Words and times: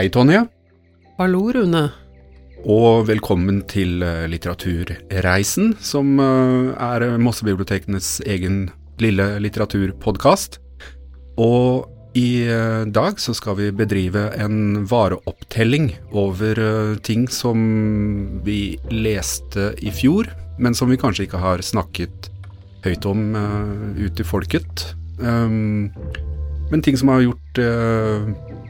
Hei, 0.00 0.08
Tonje, 0.08 0.46
Hallo, 1.18 1.42
Rune. 1.52 1.90
og 2.64 3.02
velkommen 3.04 3.58
til 3.68 4.00
eh, 4.00 4.22
Litteraturreisen, 4.32 5.74
som 5.76 6.14
eh, 6.16 6.70
er 6.72 7.18
Mossebibliotekenes 7.20 8.22
egen 8.24 8.70
lille 8.96 9.26
litteraturpodkast. 9.44 10.56
Og 11.36 12.16
i 12.16 12.46
eh, 12.48 12.86
dag 12.88 13.20
så 13.20 13.34
skal 13.36 13.58
vi 13.58 13.66
bedrive 13.76 14.22
en 14.40 14.86
vareopptelling 14.88 15.90
over 16.16 16.62
ting 17.04 17.28
som 17.28 17.60
vi 18.48 18.78
leste 18.88 19.74
i 19.84 19.92
fjor, 19.92 20.32
men 20.56 20.72
som 20.72 20.88
vi 20.88 20.96
kanskje 20.96 21.28
ikke 21.28 21.42
har 21.44 21.60
snakket 21.60 22.30
høyt 22.88 23.04
om 23.04 23.36
ut 24.00 24.16
til 24.16 24.24
folket. 24.24 24.88
Um, 25.20 25.92
men 26.72 26.80
ting 26.80 26.96
som 26.96 27.12
har 27.12 27.20
gjort 27.28 27.64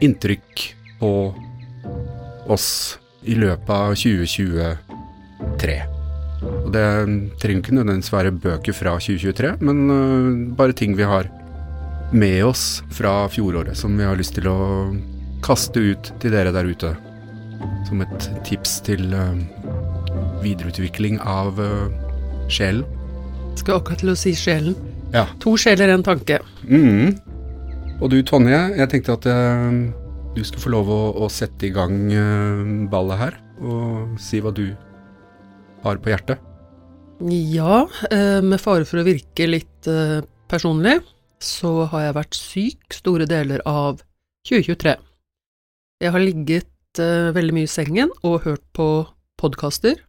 inntrykk 0.03 0.67
på 1.01 1.11
oss 2.51 2.69
i 3.27 3.35
løpet 3.37 3.69
av 3.73 3.95
2023. 3.97 5.77
Og 6.41 6.71
det 6.73 6.85
trenger 7.41 7.61
ikke 7.61 7.75
nødvendigvis 7.77 8.13
være 8.13 8.33
bøker 8.33 8.75
fra 8.75 8.95
2023, 8.97 9.53
men 9.61 9.81
øh, 9.93 10.57
bare 10.57 10.77
ting 10.77 10.95
vi 10.97 11.05
har 11.05 11.29
med 12.11 12.43
oss 12.43 12.81
fra 12.91 13.27
fjoråret, 13.31 13.77
som 13.77 13.93
vi 13.97 14.07
har 14.07 14.17
lyst 14.19 14.35
til 14.35 14.49
å 14.51 14.59
kaste 15.45 15.81
ut 15.93 16.11
til 16.21 16.33
dere 16.33 16.53
der 16.53 16.67
ute. 16.69 16.95
Som 17.87 18.01
et 18.03 18.29
tips 18.47 18.79
til 18.87 19.13
øh, 19.13 19.37
videreutvikling 20.41 21.21
av 21.21 21.59
øh, 21.61 21.93
sjelen. 22.51 22.85
Skal 23.59 23.77
akkurat 23.77 24.01
til 24.01 24.13
å 24.13 24.17
si 24.17 24.33
sjelen. 24.37 24.77
Ja. 25.13 25.27
To 25.43 25.57
sjeler, 25.59 25.91
en 25.93 26.05
tanke. 26.07 26.41
Mhm. 26.65 27.19
Og 28.01 28.09
du 28.09 28.23
Tonje, 28.25 28.57
jeg 28.79 28.89
tenkte 28.89 29.13
at 29.13 29.27
øh, 29.29 29.91
du 30.35 30.43
skal 30.47 30.63
få 30.63 30.71
lov 30.71 30.89
å, 30.91 31.01
å 31.25 31.27
sette 31.31 31.67
i 31.67 31.73
gang 31.75 31.97
øh, 32.13 32.63
ballet 32.91 33.19
her, 33.19 33.37
og 33.61 34.15
si 34.21 34.39
hva 34.43 34.53
du 34.55 34.69
har 35.83 35.99
på 36.01 36.11
hjertet. 36.13 36.39
Ja, 37.29 37.85
eh, 38.09 38.39
med 38.41 38.61
fare 38.61 38.85
for 38.87 39.01
å 39.01 39.05
virke 39.05 39.45
litt 39.49 39.87
eh, 39.89 40.21
personlig, 40.49 40.99
så 41.41 41.85
har 41.91 42.07
jeg 42.07 42.17
vært 42.17 42.37
syk 42.37 42.95
store 42.97 43.27
deler 43.29 43.61
av 43.69 44.01
2023. 44.49 44.95
Jeg 46.01 46.13
har 46.15 46.23
ligget 46.23 47.01
eh, 47.01 47.29
veldig 47.35 47.57
mye 47.57 47.69
i 47.69 47.71
sengen 47.71 48.13
og 48.25 48.45
hørt 48.47 48.63
på 48.77 48.87
podkaster. 49.41 50.01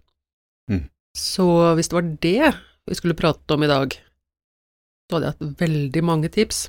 Mm. 0.72 0.86
Så 1.16 1.46
hvis 1.76 1.92
det 1.92 1.98
var 1.98 2.08
det 2.24 2.52
vi 2.88 2.96
skulle 2.96 3.18
prate 3.18 3.56
om 3.56 3.64
i 3.64 3.70
dag, 3.70 3.92
så 5.08 5.18
hadde 5.18 5.28
jeg 5.28 5.36
hatt 5.36 5.60
veldig 5.60 6.04
mange 6.08 6.32
tips. 6.32 6.66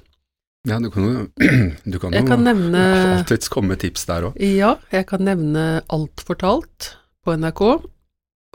Ja, 0.64 0.80
du 0.80 0.88
kan 0.92 1.04
jo 1.04 1.24
du 1.92 2.00
kan 2.00 2.14
jo 2.16 2.24
kan 2.28 2.46
nevne 2.46 2.82
alltids 3.18 3.50
komme 3.52 3.74
med 3.74 3.82
tips 3.84 4.06
der 4.08 4.30
òg. 4.30 4.38
Ja, 4.40 4.78
jeg 4.96 5.08
kan 5.10 5.26
nevne 5.28 5.82
Alt 5.92 6.24
fortalt 6.24 6.94
på 7.24 7.36
NRK, 7.36 7.64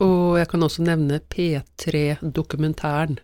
og 0.05 0.39
jeg 0.39 0.49
kan 0.49 0.65
også 0.65 0.85
nevne 0.87 1.21
P3-dokumentæren. 1.21 3.19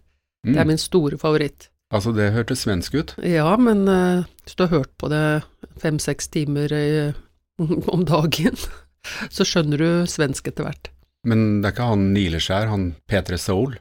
Det 0.45 0.59
er 0.61 0.69
min 0.69 0.81
store 0.81 1.17
favoritt. 1.21 1.69
Mm. 1.69 1.97
Altså, 1.97 2.13
det 2.17 2.33
hørtes 2.35 2.65
svensk 2.65 2.97
ut. 2.97 3.15
Ja, 3.25 3.55
men 3.61 3.87
uh, 3.89 4.25
hvis 4.45 4.57
du 4.59 4.65
har 4.67 4.73
hørt 4.73 4.93
på 5.01 5.09
det 5.13 5.45
fem-seks 5.81 6.29
timer 6.33 6.73
eh, 6.75 7.17
om 7.95 8.05
dagen, 8.09 8.59
så 9.35 9.47
skjønner 9.49 9.81
du 9.81 9.89
svensk 10.11 10.51
etter 10.51 10.69
hvert. 10.69 10.91
Men 11.25 11.63
det 11.63 11.71
er 11.71 11.77
ikke 11.77 11.89
han 11.89 12.11
Nileskjær, 12.13 12.69
han 12.69 12.91
P3 13.09 13.41
Soul. 13.41 13.79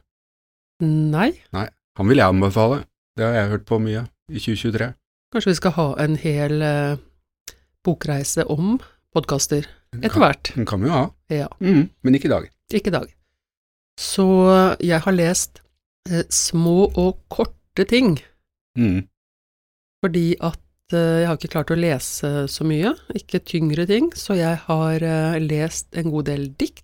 Nei, 0.84 1.34
Han 1.52 2.08
vil 2.08 2.18
jeg 2.20 2.32
anbefale. 2.32 2.84
Det 3.16 3.24
har 3.24 3.36
jeg 3.36 3.50
hørt 3.52 3.66
på 3.68 3.78
mye 3.78 4.06
i 4.30 4.38
2023. 4.40 4.92
kanskje 5.34 5.50
vi 5.50 5.58
skal 5.58 5.74
ha 5.76 5.86
en 6.04 6.16
hel 6.20 6.62
eh, 6.62 6.96
bokreise 7.84 8.44
om 8.50 8.78
podkaster 9.14 9.66
etter 9.94 10.18
hvert. 10.20 10.52
Den 10.56 10.66
kan 10.66 10.80
vi 10.82 10.88
jo 10.88 10.94
ha, 10.94 11.04
Ja. 11.30 11.48
mm, 11.60 11.88
men 12.02 12.14
ikke 12.14 12.26
i 12.30 12.34
dag. 12.34 12.48
Ikke 12.72 12.88
i 12.90 12.94
dag. 12.94 13.10
Så 14.00 14.24
jeg 14.82 15.00
har 15.04 15.12
lest 15.14 15.60
eh, 16.10 16.24
små 16.30 16.90
og 16.96 17.18
korte 17.28 17.84
ting, 17.88 18.18
Mm. 18.76 19.06
fordi 20.02 20.34
at 20.40 20.58
eh, 20.92 21.20
jeg 21.22 21.26
har 21.28 21.36
ikke 21.38 21.52
klart 21.52 21.70
å 21.70 21.78
lese 21.78 22.48
så 22.50 22.64
mye, 22.66 22.94
ikke 23.14 23.38
tyngre 23.46 23.86
ting, 23.86 24.10
så 24.18 24.34
jeg 24.34 24.56
har 24.66 25.02
eh, 25.02 25.38
lest 25.40 25.94
en 25.96 26.10
god 26.10 26.24
del 26.26 26.48
dikt, 26.58 26.82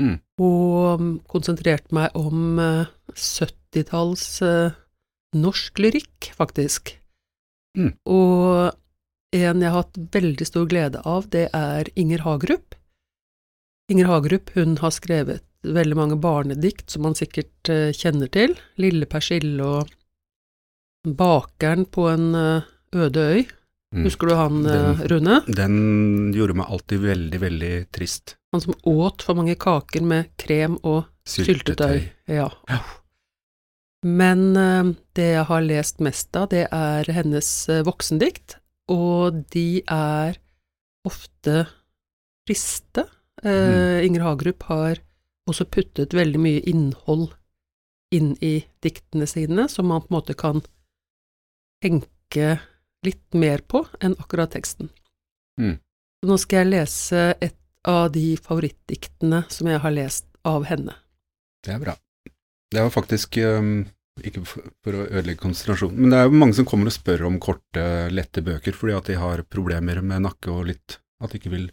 Mm. 0.00 0.18
og 0.42 1.04
konsentrert 1.30 1.92
meg 1.92 2.10
om 2.18 2.58
eh, 2.58 2.86
70-talls 3.14 4.42
eh, 4.42 4.72
norsk 5.34 5.78
lyrikk, 5.82 6.30
faktisk. 6.36 6.94
Mm. 7.78 7.92
Og 8.06 8.74
en 9.34 9.60
jeg 9.64 9.70
har 9.72 9.82
hatt 9.82 9.98
veldig 10.14 10.46
stor 10.46 10.66
glede 10.70 11.00
av, 11.04 11.26
det 11.34 11.48
er 11.54 11.90
Inger 11.98 12.22
Hagerup. 12.22 12.76
Inger 13.90 14.06
Hagerup 14.08 14.52
hun 14.54 14.76
har 14.80 14.94
skrevet 14.94 15.42
veldig 15.64 15.96
mange 15.96 16.16
barnedikt 16.20 16.90
som 16.92 17.02
man 17.06 17.16
sikkert 17.18 17.68
eh, 17.72 17.90
kjenner 17.96 18.30
til. 18.32 18.54
Lille 18.80 19.06
persille 19.10 19.64
og 19.64 19.90
Bakeren 21.04 21.84
på 21.92 22.06
en 22.08 22.30
eh, 22.34 22.62
øde 22.96 23.24
øy. 23.34 23.42
Mm. 23.94 24.04
Husker 24.06 24.26
du 24.30 24.34
han, 24.34 24.66
eh, 24.66 24.72
Den- 24.72 25.08
Rune? 25.10 25.40
Den 25.54 26.32
gjorde 26.34 26.54
meg 26.56 26.66
alltid 26.70 27.00
veldig, 27.00 27.40
veldig 27.40 27.72
trist. 27.92 28.36
Han 28.52 28.60
som 28.60 28.74
åt 28.84 29.22
for 29.22 29.34
mange 29.34 29.56
kaker 29.56 30.02
med 30.02 30.30
krem 30.38 30.78
og 30.82 31.04
syltetøy. 31.26 32.10
Ja. 32.28 32.48
Ja. 32.68 32.78
Men 34.04 34.56
eh, 34.60 34.92
det 35.16 35.30
jeg 35.32 35.48
har 35.48 35.64
lest 35.64 36.02
mest 36.04 36.36
av, 36.36 36.50
det 36.52 36.66
er 36.68 37.08
hennes 37.16 37.50
eh, 37.72 37.84
voksendikt, 37.86 38.58
og 38.92 39.44
de 39.54 39.80
er 39.88 40.36
ofte 41.08 41.64
triste. 42.48 43.08
Mm. 43.44 44.06
Inger 44.06 44.22
Hagerup 44.24 44.62
har 44.70 45.00
også 45.50 45.66
puttet 45.68 46.14
veldig 46.16 46.40
mye 46.40 46.60
innhold 46.70 47.26
inn 48.14 48.30
i 48.44 48.62
diktene 48.84 49.26
sine, 49.28 49.66
som 49.68 49.90
man 49.90 50.04
på 50.04 50.08
en 50.12 50.16
måte 50.16 50.36
kan 50.38 50.62
tenke 51.84 52.54
litt 53.04 53.36
mer 53.36 53.64
på 53.68 53.84
enn 54.00 54.16
akkurat 54.20 54.54
teksten. 54.54 54.88
Mm. 55.60 55.76
Nå 56.24 56.38
skal 56.40 56.64
jeg 56.64 56.72
lese 56.72 57.26
et 57.44 57.58
av 57.84 58.08
de 58.14 58.32
favorittdiktene 58.40 59.44
som 59.52 59.68
jeg 59.68 59.82
har 59.84 59.92
lest 59.92 60.28
av 60.48 60.64
henne. 60.68 60.96
Det 61.64 61.74
er 61.76 61.82
bra. 61.82 61.96
Det 62.72 62.82
var 62.82 62.92
faktisk 62.94 63.38
um, 63.44 63.84
Ikke 64.22 64.44
for, 64.46 64.64
å 64.90 65.06
ødelegge 65.08 65.42
konsentrasjonen, 65.42 65.98
men 66.00 66.12
det 66.12 66.20
er 66.20 66.28
jo 66.28 66.42
mange 66.42 66.56
som 66.56 66.68
kommer 66.68 66.90
og 66.90 66.94
spør 66.96 67.26
om 67.28 67.40
korte, 67.42 67.86
lette 68.14 68.44
bøker 68.46 68.76
fordi 68.76 68.94
at 68.96 69.10
de 69.10 69.18
har 69.18 69.42
problemer 69.50 70.00
med 70.06 70.26
nakke 70.28 70.52
og 70.54 70.68
litt 70.70 71.00
At 71.22 71.32
de 71.32 71.40
ikke 71.40 71.54
vil 71.54 71.70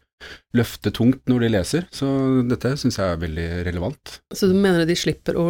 løfte 0.58 0.92
tungt 0.94 1.30
når 1.30 1.46
de 1.46 1.50
leser. 1.50 1.88
Så 1.94 2.08
dette 2.46 2.76
syns 2.80 3.00
jeg 3.00 3.14
er 3.14 3.22
veldig 3.22 3.48
relevant. 3.68 4.20
Så 4.34 4.52
du 4.52 4.54
mener 4.54 4.84
at 4.84 4.92
de 4.92 4.98
slipper 5.00 5.38
å 5.40 5.48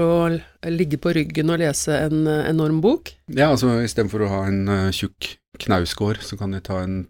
ligge 0.72 1.00
på 1.02 1.14
ryggen 1.18 1.52
og 1.52 1.60
lese 1.60 1.98
en 2.08 2.24
eh, 2.24 2.46
enorm 2.50 2.80
bok? 2.84 3.14
Ja, 3.28 3.50
altså 3.52 3.82
istedenfor 3.84 4.26
å 4.26 4.32
ha 4.32 4.42
en 4.48 4.64
uh, 4.72 4.88
tjukk 4.96 5.34
knausgård, 5.62 6.22
så 6.24 6.40
kan 6.40 6.56
de 6.56 6.64
ta 6.64 6.80
en 6.86 7.04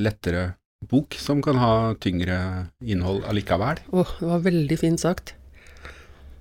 lettere 0.00 0.54
bok 0.90 1.16
som 1.20 1.40
kan 1.44 1.58
ha 1.60 1.94
tyngre 2.02 2.36
innhold 2.82 3.24
allikevel. 3.30 3.80
Åh, 3.94 4.14
det 4.20 4.30
var 4.32 4.44
veldig 4.44 4.80
fint 4.80 5.00
sagt. 5.00 5.36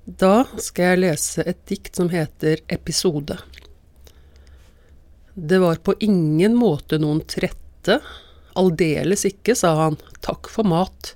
Da 0.03 0.44
skal 0.59 0.84
jeg 0.84 1.00
lese 1.00 1.44
et 1.47 1.62
dikt 1.69 1.96
som 1.96 2.09
heter 2.12 2.59
Episode. 2.68 3.38
Det 5.34 5.59
var 5.64 5.80
på 5.80 5.94
ingen 6.03 6.58
måte 6.59 7.00
noen 7.00 7.22
trette, 7.24 8.02
aldeles 8.59 9.24
ikke, 9.30 9.56
sa 9.56 9.72
han, 9.78 9.96
takk 10.19 10.50
for 10.52 10.68
mat, 10.68 11.13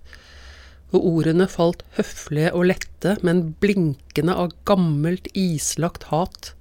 og 0.95 1.03
ordene 1.03 1.49
falt 1.51 1.83
høflige 1.97 2.53
og 2.55 2.69
lette, 2.71 3.17
men 3.27 3.49
blinkende 3.59 4.37
av 4.39 4.55
gammelt 4.63 5.27
islagt 5.35 6.07
hat. 6.07 6.53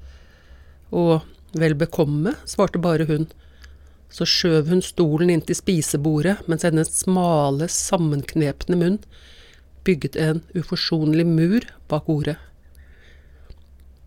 Og 0.90 1.22
vel 1.54 1.78
bekomme, 1.78 2.34
svarte 2.42 2.82
bare 2.82 3.06
hun. 3.06 3.30
Så 4.10 4.26
skjøv 4.26 4.74
hun 4.74 4.82
stolen 4.82 5.30
inn 5.30 5.46
til 5.46 5.62
spisebordet, 5.62 6.40
mens 6.50 6.66
hennes 6.66 6.90
smale, 6.90 7.70
sammenknepne 7.70 8.82
munn 8.82 9.00
bygget 9.86 10.18
en 10.20 10.42
uforsonlig 10.58 11.26
mur 11.28 11.66
bak 11.90 12.10
ordet. 12.12 12.36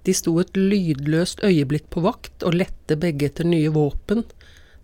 De 0.07 0.15
sto 0.15 0.35
et 0.41 0.55
lydløst 0.57 1.43
øyeblikk 1.45 1.89
på 1.93 2.03
vakt 2.05 2.45
og 2.47 2.55
lette 2.57 2.97
begge 2.99 3.29
etter 3.29 3.47
nye 3.47 3.71
våpen, 3.75 4.23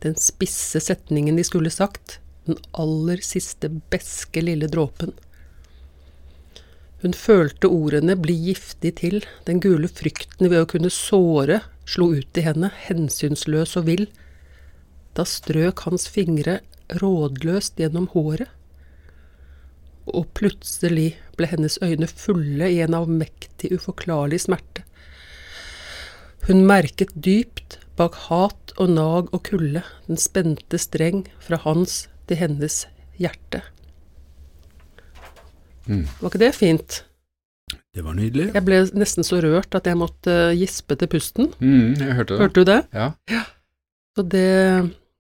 den 0.04 0.18
spisse 0.20 0.82
setningen 0.84 1.40
de 1.40 1.46
skulle 1.48 1.72
sagt, 1.74 2.20
den 2.46 2.60
aller 2.78 3.24
siste 3.26 3.72
beske 3.92 4.44
lille 4.44 4.68
dråpen. 4.70 5.16
Hun 7.02 7.14
følte 7.14 7.70
ordene 7.70 8.16
bli 8.18 8.36
giftig 8.48 8.96
til, 9.02 9.24
den 9.48 9.62
gule 9.64 9.90
frykten 9.90 10.50
ved 10.50 10.64
å 10.64 10.70
kunne 10.70 10.92
såre 10.94 11.62
slo 11.86 12.12
ut 12.18 12.38
i 12.40 12.44
henne, 12.46 12.72
hensynsløs 12.88 13.76
og 13.80 13.88
vill. 13.90 14.08
Da 15.16 15.26
strøk 15.30 15.86
hans 15.86 16.08
fingre 16.12 16.60
rådløst 17.02 17.80
gjennom 17.82 18.10
håret. 18.14 18.50
Og 20.12 20.28
plutselig 20.38 21.16
ble 21.38 21.50
hennes 21.50 21.78
øyne 21.82 22.08
fulle 22.08 22.70
i 22.72 22.82
en 22.86 22.98
avmektig, 22.98 23.72
uforklarlig 23.74 24.44
smerte. 24.46 24.86
Hun 26.46 26.66
merket 26.70 27.14
dypt, 27.26 27.80
bak 27.98 28.18
hat 28.28 28.76
og 28.78 28.92
nag 28.94 29.32
og 29.34 29.42
kulde, 29.48 29.82
den 30.06 30.20
spente 30.22 30.78
streng 30.78 31.24
fra 31.42 31.58
hans 31.64 32.04
til 32.30 32.38
hennes 32.38 32.84
hjerte. 33.18 33.64
Mm. 35.90 36.06
Var 36.20 36.30
ikke 36.30 36.42
det 36.42 36.54
fint? 36.58 37.00
Det 37.96 38.04
var 38.04 38.18
nydelig. 38.18 38.50
Jeg 38.54 38.66
ble 38.68 38.82
nesten 38.98 39.26
så 39.26 39.40
rørt 39.44 39.76
at 39.78 39.88
jeg 39.88 39.98
måtte 39.98 40.34
eh, 40.50 40.58
gispe 40.60 40.98
til 41.00 41.10
pusten. 41.10 41.50
Mm, 41.64 41.96
jeg 41.96 42.18
hørte 42.18 42.36
det. 42.36 42.42
Hørte 42.44 42.62
du 42.62 42.70
det? 42.70 42.80
Ja. 42.94 43.08
Så 44.16 44.26
det, 44.34 44.50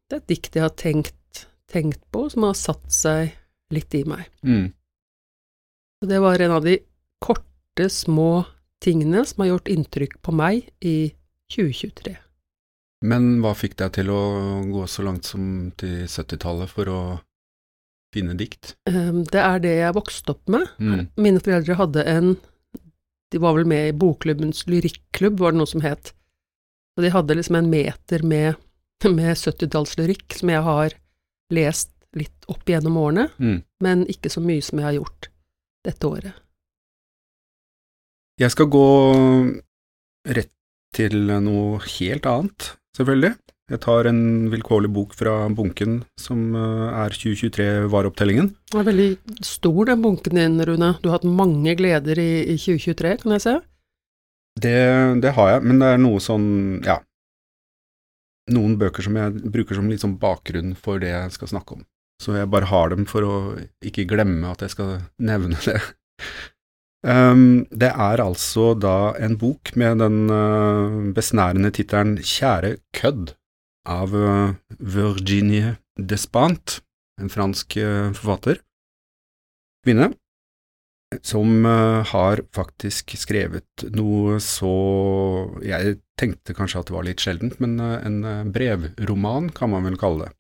det 0.10 0.18
er 0.18 0.22
et 0.22 0.30
dikt 0.30 0.58
jeg 0.58 0.66
har 0.66 0.76
tenkt, 0.78 1.46
tenkt 1.72 2.02
på, 2.14 2.28
som 2.34 2.46
har 2.48 2.58
satt 2.60 2.86
seg 2.94 3.34
litt 3.74 3.96
i 3.98 4.04
meg. 4.08 4.28
Mm. 4.46 4.68
Og 6.04 6.10
det 6.12 6.20
var 6.22 6.42
en 6.42 6.58
av 6.58 6.66
de 6.66 6.78
korte, 7.24 7.90
små 7.90 8.46
tingene 8.84 9.24
som 9.26 9.42
har 9.44 9.56
gjort 9.56 9.72
inntrykk 9.72 10.20
på 10.24 10.34
meg 10.36 10.68
i 10.86 11.14
2023. 11.54 12.16
Men 13.06 13.40
hva 13.44 13.54
fikk 13.58 13.78
deg 13.82 13.94
til 13.98 14.12
å 14.14 14.22
gå 14.70 14.86
så 14.90 15.06
langt 15.06 15.28
som 15.28 15.72
til 15.78 16.06
70-tallet 16.10 16.72
for 16.72 16.92
å 16.92 17.00
finne 18.16 18.36
dikt? 18.40 18.76
Ehm, 18.90 19.24
Det 19.28 19.42
er 19.42 19.60
det 19.60 19.76
jeg 19.82 19.98
vokste 19.98 20.36
opp 20.36 20.48
med. 20.48 20.68
Mm. 20.80 21.08
Mine 21.18 21.42
foreldre 21.44 21.80
hadde 21.82 22.06
en 22.10 22.36
De 23.34 23.40
var 23.42 23.56
vel 23.58 23.66
med 23.66 23.90
i 23.90 23.96
bokklubbens 23.98 24.68
lyrikklubb, 24.70 25.40
var 25.42 25.52
det 25.52 25.58
noe 25.58 25.68
som 25.68 25.82
het. 25.82 26.14
Og 26.96 27.04
de 27.04 27.10
hadde 27.12 27.36
liksom 27.36 27.58
en 27.58 27.70
meter 27.70 28.24
med, 28.24 28.56
med 29.18 29.36
70-tallslyrikk 29.36 30.38
som 30.40 30.52
jeg 30.54 30.62
har 30.64 30.96
lest 31.52 31.94
litt 32.16 32.48
opp 32.52 32.64
gjennom 32.70 32.98
årene, 33.02 33.30
Mm. 33.40 33.62
men 33.84 34.06
ikke 34.12 34.32
så 34.32 34.42
mye 34.44 34.64
som 34.64 34.80
jeg 34.80 34.86
har 34.88 34.98
gjort 35.00 35.30
dette 35.86 36.08
året. 36.08 36.34
Jeg 38.40 38.52
skal 38.52 38.68
gå 38.68 38.86
rett 40.28 40.52
til 40.96 41.16
noe 41.44 41.80
helt 41.80 42.26
annet, 42.28 42.72
selvfølgelig. 42.98 43.36
Jeg 43.72 43.80
tar 43.82 44.06
en 44.06 44.20
vilkårlig 44.54 44.92
bok 44.94 45.16
fra 45.18 45.48
bunken 45.50 46.04
som 46.22 46.54
eh, 46.54 47.00
er 47.02 47.10
2023 47.16 47.88
vareopptellingen. 47.90 48.52
Den 48.70 48.82
er 48.84 48.86
veldig 48.92 49.08
stor, 49.48 49.86
den 49.90 50.04
bunken 50.04 50.38
din, 50.38 50.60
Rune. 50.70 50.92
Du 51.02 51.10
har 51.10 51.18
hatt 51.18 51.26
mange 51.26 51.74
gleder 51.80 52.20
i, 52.22 52.30
i 52.54 52.58
2023, 52.62 53.16
kan 53.24 53.34
jeg 53.34 53.42
se. 53.48 53.56
Det, 54.62 54.76
det 55.26 55.34
har 55.36 55.50
jeg, 55.56 55.64
men 55.66 55.82
det 55.82 55.90
er 55.96 55.98
noe 56.00 56.22
sånn, 56.24 56.46
ja 56.86 57.00
Noen 58.54 58.76
bøker 58.78 59.02
som 59.02 59.16
jeg 59.18 59.40
bruker 59.50 59.74
som 59.74 59.88
litt 59.90 60.04
sånn 60.04 60.20
bakgrunn 60.22 60.76
for 60.78 61.02
det 61.02 61.10
jeg 61.10 61.32
skal 61.34 61.50
snakke 61.50 61.80
om. 61.80 61.86
Så 62.22 62.36
jeg 62.38 62.50
bare 62.52 62.70
har 62.72 62.92
dem 62.94 63.06
for 63.10 63.28
å 63.28 63.38
ikke 63.84 64.08
glemme 64.08 64.52
at 64.52 64.64
jeg 64.64 64.76
skal 64.76 65.00
nevne 65.20 65.60
det. 65.66 65.80
Um, 67.06 67.68
det 67.70 67.92
er 67.94 68.22
altså 68.24 68.72
da 68.74 69.14
en 69.22 69.36
bok 69.38 69.76
med 69.78 70.00
den 70.02 70.24
uh, 70.32 71.12
besnærende 71.14 71.70
tittelen 71.76 72.16
Kjære 72.18 72.80
kødd 72.98 73.36
av 73.86 74.16
uh, 74.18 74.56
Virginie 74.80 75.76
Despant, 76.02 76.80
en 77.22 77.30
fransk 77.30 77.78
uh, 77.78 78.10
forfatter, 78.18 78.58
kvinne, 79.86 80.16
som 81.22 81.64
har 82.10 82.42
faktisk 82.52 83.14
skrevet 83.16 83.84
noe 83.94 84.40
så 84.44 84.72
Jeg 85.64 86.00
tenkte 86.20 86.56
kanskje 86.58 86.82
at 86.82 86.90
det 86.90 86.96
var 86.96 87.06
litt 87.06 87.22
sjeldent, 87.24 87.60
men 87.62 87.78
en 87.80 88.50
brevroman 88.52 89.52
kan 89.56 89.72
man 89.72 89.86
vel 89.86 89.96
kalle 90.02 90.26
det. 90.26 90.34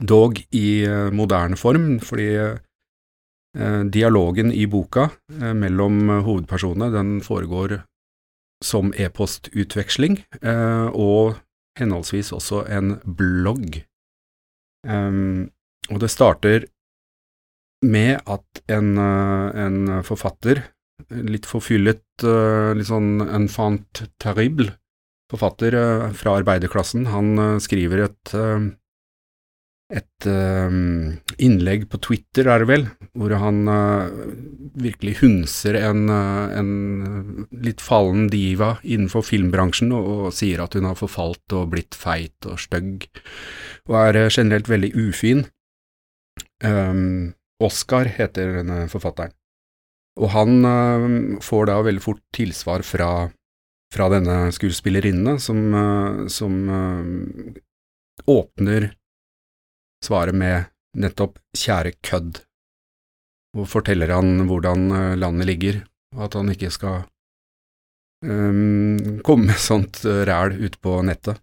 Dog 0.00 0.40
i 0.56 0.86
uh, 0.88 1.10
moderne 1.12 1.56
form, 1.60 1.98
fordi 2.00 2.28
uh, 2.40 3.82
dialogen 3.92 4.52
i 4.52 4.64
boka 4.66 5.10
uh, 5.12 5.52
mellom 5.56 6.08
hovedpersonene 6.24 6.88
den 6.94 7.18
foregår 7.24 7.82
som 8.64 8.94
e-postutveksling, 8.96 10.14
og 10.96 11.34
henholdsvis 11.76 12.30
også 12.32 12.62
en 12.72 12.94
blogg. 13.04 13.82
Og 14.88 15.98
det 16.00 16.08
starter 16.08 16.64
med 17.84 18.22
at 18.24 18.62
en, 18.72 18.96
en 18.96 19.76
forfatter, 20.06 20.62
litt 21.12 21.44
forfyllet, 21.50 22.24
litt 22.24 22.88
sånn 22.88 23.20
enfant 23.26 24.06
terrible, 24.22 24.70
forfatter 25.34 25.76
fra 26.16 26.38
arbeiderklassen, 26.40 27.10
han 27.12 27.60
skriver 27.60 28.06
et, 28.06 28.34
et 29.92 30.26
uh, 30.26 30.72
innlegg 31.44 31.84
på 31.92 32.00
Twitter, 32.00 32.48
er 32.48 32.62
det 32.62 32.68
vel, 32.70 32.86
hvor 33.12 33.34
han 33.36 33.68
uh, 33.68 34.08
virkelig 34.80 35.18
hunser 35.20 35.76
en, 35.76 36.06
uh, 36.08 36.48
en 36.56 37.46
litt 37.66 37.84
fallen 37.84 38.30
diva 38.32 38.78
innenfor 38.80 39.26
filmbransjen 39.28 39.92
og, 39.92 40.08
og 40.28 40.34
sier 40.36 40.64
at 40.64 40.78
hun 40.78 40.88
har 40.88 40.96
forfalt 40.96 41.56
og 41.56 41.74
blitt 41.76 41.98
feit 41.98 42.48
og 42.48 42.62
stygg, 42.64 43.10
og 43.90 44.00
er 44.06 44.20
uh, 44.24 44.32
generelt 44.32 44.72
veldig 44.72 44.94
ufin. 44.96 45.44
Um, 46.64 47.34
Oscar 47.62 48.08
heter 48.08 48.60
denne 48.62 48.84
forfatteren. 48.90 49.36
Og 50.14 50.30
han 50.30 50.62
får 51.42 51.64
da 51.66 51.76
veldig 51.82 52.02
fort 52.02 52.20
tilsvar 52.36 52.84
fra, 52.86 53.08
fra 53.90 54.06
denne 54.12 54.52
skuespillerinnen, 54.54 55.40
som, 55.42 55.58
som 56.30 56.54
åpner 58.30 58.92
svaret 60.04 60.34
med 60.34 60.70
nettopp 60.96 61.38
'kjære 61.56 61.94
kødd', 62.06 62.42
og 63.56 63.68
forteller 63.68 64.14
han 64.14 64.46
hvordan 64.46 64.90
øh, 64.92 65.16
landet 65.18 65.46
ligger, 65.46 65.80
og 66.14 66.24
at 66.28 66.34
han 66.34 66.52
ikke 66.52 66.70
skal 66.70 67.02
um, 68.26 69.20
komme 69.26 69.50
med 69.50 69.58
sånt 69.58 70.04
øh, 70.04 70.22
ræl 70.28 70.58
ut 70.64 70.78
på 70.82 71.02
nettet. 71.02 71.40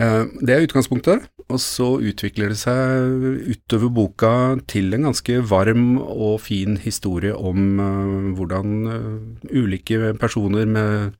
Eh, 0.00 0.24
Det 0.40 0.54
er 0.54 0.64
utgangspunktet, 0.64 1.28
og 1.48 1.58
så 1.60 1.98
utvikler 2.00 2.52
det 2.52 2.58
seg 2.60 3.50
utover 3.52 3.90
boka 3.92 4.32
til 4.70 4.94
en 4.94 5.08
ganske 5.10 5.40
varm 5.50 5.98
og 5.98 6.40
fin 6.40 6.78
historie 6.80 7.34
om 7.36 7.80
eh, 7.80 8.30
hvordan 8.38 8.68
eh, 8.94 9.60
ulike 9.60 10.14
personer 10.20 10.64
med 10.66 11.12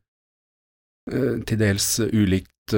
eh, 1.12 1.37
til 1.44 1.61
dels 1.61 1.99
ulikt 2.09 2.75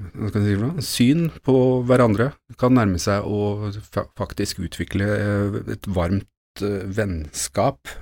eh, 0.00 0.12
hva 0.16 0.30
skal 0.32 0.46
si 0.46 0.86
syn 0.88 1.26
på 1.44 1.56
hverandre 1.88 2.32
kan 2.60 2.76
nærme 2.76 3.00
seg 3.02 3.26
å 3.26 3.70
faktisk 4.18 4.62
utvikle 4.64 5.08
eh, 5.16 5.58
et 5.76 5.88
varmt 5.90 6.64
eh, 6.64 6.86
vennskap. 6.88 7.92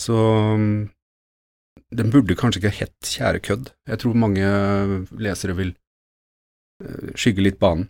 Så 0.00 0.16
mm, 0.56 0.88
den 2.00 2.10
burde 2.12 2.38
kanskje 2.38 2.62
ikke 2.62 2.76
hett 2.80 3.10
Kjære 3.10 3.42
kødd. 3.44 3.70
Jeg 3.88 4.02
tror 4.02 4.18
mange 4.18 4.50
lesere 5.18 5.56
vil 5.58 5.72
eh, 6.82 7.14
skygge 7.18 7.44
litt 7.44 7.60
banen. 7.62 7.88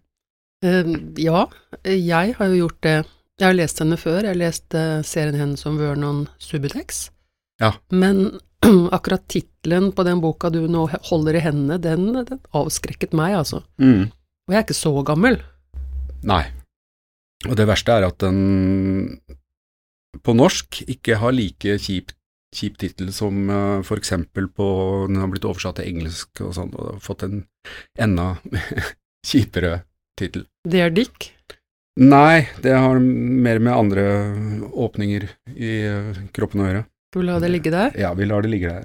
Eh, 0.65 0.93
ja, 1.21 1.47
jeg 1.85 2.37
har 2.37 2.53
jo 2.53 2.65
gjort 2.65 2.83
det. 2.87 2.99
Jeg 3.41 3.49
har 3.49 3.57
lest 3.57 3.81
henne 3.81 3.97
før. 4.01 4.21
Jeg 4.25 4.35
har 4.35 4.41
lest 4.41 4.77
eh, 4.77 5.01
serien 5.07 5.39
hennes 5.41 5.67
om 5.69 5.79
Vernon 5.81 6.27
Subutex. 6.41 7.09
Ja. 7.61 7.75
Men 7.93 8.41
akkurat 8.97 9.27
tittelen 9.31 9.91
på 9.97 10.05
den 10.07 10.21
boka 10.23 10.51
du 10.53 10.63
nå 10.69 10.87
holder 11.11 11.39
i 11.39 11.45
hendene, 11.45 11.81
den, 11.83 12.13
den 12.29 12.41
avskrekket 12.57 13.17
meg, 13.17 13.39
altså. 13.41 13.63
Og 13.81 14.55
jeg 14.55 14.61
er 14.61 14.67
ikke 14.67 14.77
så 14.77 14.93
gammel. 15.07 15.39
Nei. 16.27 16.45
Og 17.49 17.57
det 17.57 17.69
verste 17.71 17.97
er 17.97 18.09
at 18.09 18.19
den 18.21 19.21
på 20.25 20.35
norsk 20.37 20.83
ikke 20.91 21.21
har 21.21 21.33
like 21.33 21.77
kjip, 21.81 22.13
kjip 22.57 22.79
tittel 22.83 23.13
som 23.15 23.47
uh, 23.49 23.81
for 23.87 24.01
eksempel 24.01 24.49
på 24.51 24.67
Den 25.09 25.21
har 25.23 25.31
blitt 25.31 25.47
oversatt 25.47 25.79
til 25.79 25.89
engelsk 25.93 26.43
og 26.45 26.55
sånn, 26.57 26.73
og 26.75 26.99
fått 27.05 27.25
en 27.29 27.45
enda 27.99 28.35
kjipere 29.29 29.85
tittel. 30.19 30.49
Det 30.67 30.83
er 30.85 30.93
Dick. 30.93 31.31
Nei, 32.01 32.49
det 32.63 32.75
har 32.75 33.01
mer 33.01 33.61
med 33.63 33.75
andre 33.75 34.05
åpninger 34.71 35.29
i 35.57 35.73
uh, 35.87 36.25
kroppen 36.35 36.65
å 36.65 36.69
gjøre. 36.69 36.85
Du 37.11 37.23
la 37.27 37.41
det 37.43 37.51
ligge 37.51 37.73
der. 37.75 37.95
Ja, 37.99 38.13
vi 38.15 38.29
lar 38.29 38.45
det 38.47 38.53
ligge 38.53 38.71
der. 38.71 38.85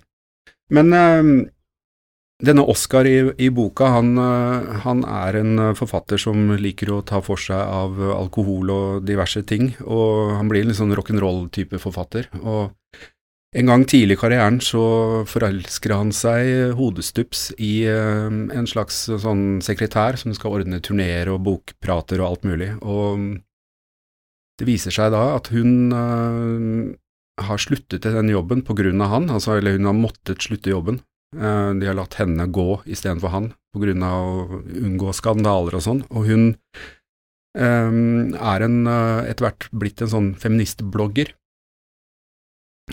Men 0.73 0.93
eh, 0.97 1.27
denne 2.43 2.65
Oscar 2.67 3.07
i, 3.07 3.19
i 3.37 3.49
boka, 3.53 3.87
han, 3.95 4.15
eh, 4.19 4.79
han 4.83 5.03
er 5.07 5.37
en 5.39 5.59
eh, 5.69 5.75
forfatter 5.77 6.19
som 6.19 6.49
liker 6.59 6.91
å 6.91 7.03
ta 7.07 7.21
for 7.23 7.39
seg 7.39 7.59
av 7.59 7.99
alkohol 8.15 8.71
og 8.73 9.05
diverse 9.07 9.45
ting, 9.47 9.71
og 9.85 10.33
han 10.35 10.49
blir 10.51 10.65
en 10.65 10.73
litt 10.73 10.81
sånn 10.81 10.95
rock'n'roll-type 10.97 11.79
forfatter. 11.79 12.27
Og 12.41 12.73
en 13.55 13.71
gang 13.71 13.85
tidlig 13.87 14.17
i 14.17 14.19
karrieren 14.19 14.59
så 14.59 14.83
forelsker 15.31 15.93
han 15.95 16.11
seg 16.11 16.75
hodestups 16.75 17.53
i 17.55 17.85
eh, 17.87 18.27
en 18.27 18.67
slags 18.67 19.05
sånn 19.07 19.61
sekretær 19.63 20.19
som 20.19 20.35
skal 20.35 20.59
ordne 20.59 20.81
turneer 20.83 21.31
og 21.31 21.43
bokprater 21.45 22.19
og 22.19 22.33
alt 22.33 22.49
mulig, 22.49 22.73
og 22.83 23.37
det 24.59 24.67
viser 24.67 24.91
seg 24.95 25.11
da 25.11 25.23
at 25.37 25.49
hun 25.51 26.95
har 27.41 27.59
sluttet 27.59 28.05
i 28.07 28.13
den 28.15 28.31
jobben 28.31 28.63
av 29.01 29.11
han, 29.11 29.29
altså, 29.29 29.57
eller 29.57 29.77
hun 29.77 29.89
har 29.89 29.97
måttet 29.97 30.43
slutte 30.45 30.71
jobben. 30.71 31.01
Eh, 31.35 31.71
De 31.79 31.87
har 31.87 31.97
latt 31.97 32.15
henne 32.19 32.47
gå 32.47 32.81
istedenfor 32.85 33.33
han, 33.33 33.53
av 34.03 34.27
å 34.53 34.61
unngå 34.63 35.13
skandaler 35.13 35.75
og 35.75 35.83
sånn, 35.83 36.03
og 36.09 36.29
hun 36.29 36.45
um, 37.55 38.35
er 38.35 38.67
en, 38.67 38.85
eh, 38.87 39.31
etter 39.31 39.49
hvert 39.49 39.67
blitt 39.71 40.01
en 40.01 40.11
sånn 40.11 40.29
feministblogger. 40.39 41.33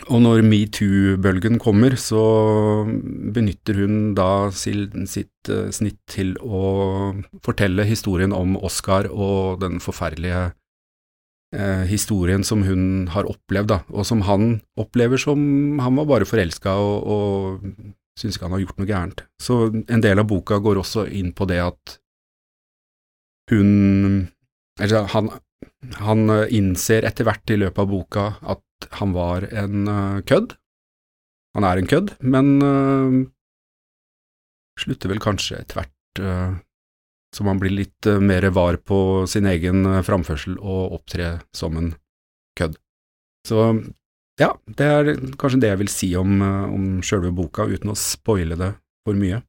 Og 0.09 0.23
når 0.25 0.41
metoo-bølgen 0.49 1.59
kommer, 1.61 1.99
så 2.01 2.23
benytter 2.89 3.77
hun 3.83 4.15
da 4.17 4.49
sitt 4.51 5.51
uh, 5.53 5.69
snitt 5.69 6.01
til 6.09 6.33
å 6.41 7.13
fortelle 7.45 7.85
historien 7.85 8.33
om 8.33 8.57
Oscar 8.57 9.11
og 9.13 9.61
den 9.61 9.83
forferdelige 9.85 10.55
uh, 11.57 11.85
historien 11.89 12.45
som 12.47 12.65
hun 12.67 13.09
har 13.13 13.29
opplevd, 13.31 13.71
da, 13.73 13.81
og 13.93 14.07
som 14.09 14.25
han 14.29 14.61
opplever 14.81 15.21
som 15.21 15.81
han 15.83 15.99
var 16.01 16.09
bare 16.11 16.29
forelska 16.29 16.75
og, 16.81 17.07
og 17.07 18.19
syns 18.19 18.37
ikke 18.37 18.49
han 18.49 18.57
har 18.57 18.65
gjort 18.65 18.81
noe 18.81 18.91
gærent. 18.91 19.25
Så 19.41 19.59
en 19.73 20.05
del 20.05 20.21
av 20.21 20.29
boka 20.31 20.61
går 20.63 20.83
også 20.83 21.07
inn 21.13 21.33
på 21.37 21.49
det 21.51 21.63
at 21.65 21.99
hun 23.51 24.31
Eller 24.81 25.05
han, 25.13 25.27
han 26.01 26.31
innser 26.49 27.05
etter 27.05 27.27
hvert 27.29 27.51
i 27.53 27.59
løpet 27.61 27.83
av 27.83 27.89
boka 27.91 28.23
at 28.55 28.87
han 28.97 29.13
var 29.13 29.45
en 29.51 29.89
uh, 29.91 30.23
kødd. 30.25 30.55
Han 31.59 31.67
er 31.69 31.79
en 31.79 31.91
kødd, 31.91 32.15
men 32.25 32.49
uh, 32.65 33.19
slutter 34.81 35.13
vel 35.13 35.21
kanskje 35.21 35.61
etter 35.61 35.83
hvert 35.83 36.23
så 37.33 37.47
man 37.47 37.61
blir 37.61 37.73
litt 37.73 38.09
mer 38.21 38.45
var 38.53 38.77
på 38.77 39.25
sin 39.31 39.47
egen 39.49 39.87
framførsel 40.05 40.59
og 40.61 40.99
opptre 40.99 41.39
som 41.57 41.79
en 41.81 41.95
kødd. 42.59 42.77
Så 43.49 43.65
ja, 44.41 44.53
det 44.67 44.89
er 44.89 45.15
kanskje 45.41 45.61
det 45.63 45.73
jeg 45.73 45.81
vil 45.83 45.93
si 45.93 46.11
om, 46.17 46.37
eh, 46.43 46.69
om 46.73 46.85
sjølve 47.05 47.33
boka, 47.37 47.67
uten 47.69 47.93
å 47.93 47.99
spoile 47.99 48.57
det 48.59 48.73
for 49.07 49.19
mye. 49.19 49.43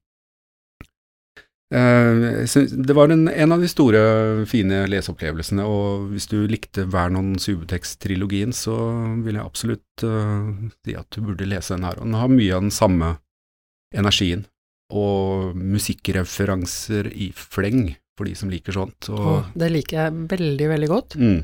Eh, 1.73 2.43
det 2.43 2.93
var 2.93 3.09
en, 3.09 3.27
en, 3.31 3.55
av 3.55 3.63
de 3.63 3.69
store, 3.71 4.01
fine 4.49 4.83
leseopplevelsene, 4.91 5.65
og 5.65 6.11
hvis 6.11 6.27
du 6.29 6.43
likte 6.51 6.85
Vernon 6.91 7.33
Subutex-trilogien, 7.41 8.53
så 8.53 8.75
vil 9.23 9.39
jeg 9.39 9.45
absolutt 9.45 10.05
uh, 10.05 10.51
si 10.85 10.97
at 10.99 11.09
du 11.15 11.23
burde 11.23 11.47
lese 11.49 11.73
den 11.73 11.87
her. 11.87 11.97
Den 11.97 12.19
har 12.19 12.29
mye 12.29 12.53
av 12.53 12.67
den 12.67 12.75
samme 12.75 13.15
energien, 13.95 14.45
og 14.93 15.57
musikkreferanser 15.57 17.09
i 17.11 17.31
fleng, 17.35 17.89
for 18.17 18.29
de 18.29 18.35
som 18.37 18.51
liker 18.51 18.75
sånt. 18.75 19.09
Og, 19.09 19.49
det 19.57 19.71
liker 19.73 19.99
jeg 20.03 20.29
veldig, 20.31 20.69
veldig 20.69 20.89
godt. 20.91 21.17
Mm. 21.17 21.41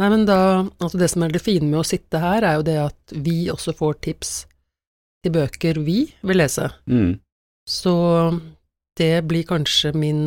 Nei, 0.00 0.08
men 0.08 0.24
da, 0.28 0.38
altså 0.80 0.98
det 1.00 1.10
som 1.12 1.26
er 1.26 1.34
det 1.34 1.42
fine 1.44 1.68
med 1.68 1.82
å 1.82 1.86
sitte 1.86 2.22
her, 2.22 2.46
er 2.46 2.58
jo 2.58 2.66
det 2.66 2.78
at 2.80 3.14
vi 3.26 3.42
også 3.52 3.74
får 3.76 3.98
tips 4.06 4.30
til 5.20 5.34
bøker 5.34 5.80
vi 5.84 5.98
vil 6.24 6.40
lese. 6.40 6.70
Mm. 6.88 7.18
Så 7.68 7.94
det 8.98 9.12
blir 9.28 9.46
kanskje 9.48 9.92
min 9.96 10.22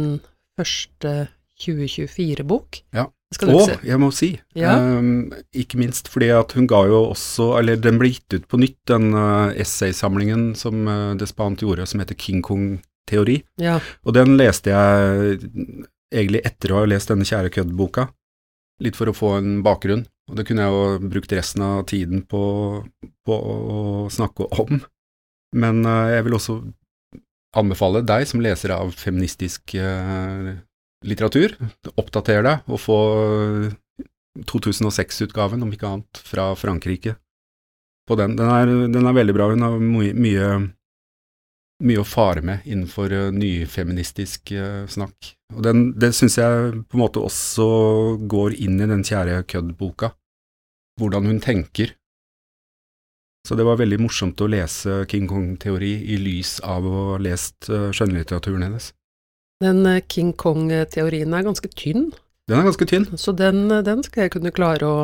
første 0.58 1.16
2024-bok. 1.64 2.84
Ja. 2.96 3.08
Og 3.42 3.86
jeg 3.88 4.00
må 4.02 4.10
si, 4.16 4.30
ja. 4.58 4.74
um, 4.78 5.32
ikke 5.56 5.80
minst 5.82 6.10
fordi 6.12 6.30
at 6.36 6.54
hun 6.58 6.68
ga 6.70 6.84
jo 6.90 7.04
også, 7.12 7.54
eller 7.60 7.80
den 7.82 8.00
ble 8.02 8.12
gitt 8.14 8.36
ut 8.36 8.48
på 8.50 8.60
nytt, 8.62 8.80
den 8.90 9.14
uh, 9.16 9.54
essaysamlingen 9.60 10.52
som 10.60 10.88
uh, 10.90 11.14
Despant 11.20 11.64
gjorde, 11.64 11.88
som 11.90 12.04
heter 12.04 12.18
King 12.20 12.44
Kong-teori. 12.46 13.40
Ja. 13.62 13.80
Og 14.04 14.18
den 14.18 14.38
leste 14.40 14.74
jeg 14.74 15.40
egentlig 16.14 16.44
etter 16.46 16.74
å 16.74 16.82
ha 16.82 16.90
lest 16.90 17.10
denne 17.10 17.28
Kjære 17.28 17.54
kødd-boka 17.54 18.10
litt 18.84 18.98
for 18.98 19.10
å 19.10 19.16
få 19.16 19.36
en 19.38 19.62
bakgrunn. 19.66 20.06
Og 20.32 20.38
det 20.40 20.46
kunne 20.48 20.66
jeg 20.66 20.74
jo 20.74 21.10
brukt 21.12 21.34
resten 21.36 21.64
av 21.66 21.84
tiden 21.90 22.24
på, 22.28 22.44
på 23.28 23.38
å 23.38 23.80
snakke 24.12 24.48
om. 24.62 24.82
Men 25.58 25.84
uh, 25.88 26.10
jeg 26.14 26.28
vil 26.28 26.38
også 26.40 26.60
anbefale 27.60 28.02
deg 28.06 28.26
som 28.26 28.42
leser 28.42 28.74
av 28.74 28.96
feministisk 28.98 29.76
litteratur, 31.08 31.56
oppdater 32.00 32.44
deg 32.46 32.70
og 32.72 32.80
få 32.82 33.00
2006-utgaven, 34.50 35.64
om 35.64 35.74
ikke 35.74 35.90
annet, 35.90 36.22
fra 36.26 36.52
Frankrike 36.58 37.16
på 38.08 38.18
den. 38.20 38.36
Den 38.40 38.50
er, 38.50 38.72
den 38.92 39.08
er 39.08 39.16
veldig 39.16 39.36
bra. 39.36 39.50
Hun 39.54 39.66
har 39.66 39.78
mye, 39.80 40.50
mye 41.84 42.02
å 42.02 42.08
fare 42.08 42.44
med 42.46 42.68
innenfor 42.68 43.14
uh, 43.14 43.30
nyfeministisk 43.36 44.56
uh, 44.58 44.84
snakk. 44.90 45.34
Og 45.54 45.64
den, 45.66 45.86
Det 46.00 46.14
syns 46.18 46.40
jeg 46.40 46.72
på 46.88 46.98
en 46.98 47.04
måte 47.06 47.24
også 47.24 47.68
går 48.30 48.58
inn 48.66 48.82
i 48.82 48.90
den 48.90 49.06
kjære 49.06 49.44
kødd-boka, 49.50 50.14
hvordan 51.00 51.30
hun 51.30 51.44
tenker. 51.44 51.94
Så 53.44 53.58
det 53.60 53.66
var 53.68 53.76
veldig 53.76 54.00
morsomt 54.00 54.40
å 54.40 54.48
lese 54.48 55.02
King 55.12 55.28
Kong-teori 55.28 55.94
i 56.16 56.18
lys 56.22 56.62
av 56.64 56.86
å 56.88 57.00
ha 57.12 57.18
lest 57.20 57.68
skjønnlitteraturen 57.68 58.64
hennes. 58.64 58.94
Den 59.64 59.88
King 60.12 60.34
Kong-teorien 60.38 61.34
er 61.34 61.46
ganske 61.46 61.70
tynn. 61.72 62.10
Den 62.50 62.60
er 62.60 62.68
ganske 62.68 62.88
tynn. 62.90 63.08
Så 63.20 63.32
den, 63.38 63.70
den, 63.86 64.04
skal 64.04 64.26
jeg 64.26 64.34
kunne 64.36 64.52
klare 64.56 64.88
å 64.88 64.98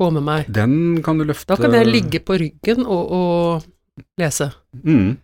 få 0.00 0.08
med 0.16 0.24
meg. 0.24 0.48
Den 0.48 1.02
kan 1.04 1.20
du 1.20 1.26
løfte 1.28 1.52
Da 1.52 1.60
kan 1.60 1.76
jeg 1.76 1.90
ligge 1.90 2.22
på 2.24 2.38
ryggen 2.40 2.86
og, 2.86 3.12
og 3.12 4.08
lese. 4.20 4.48
Mm. 4.80 5.18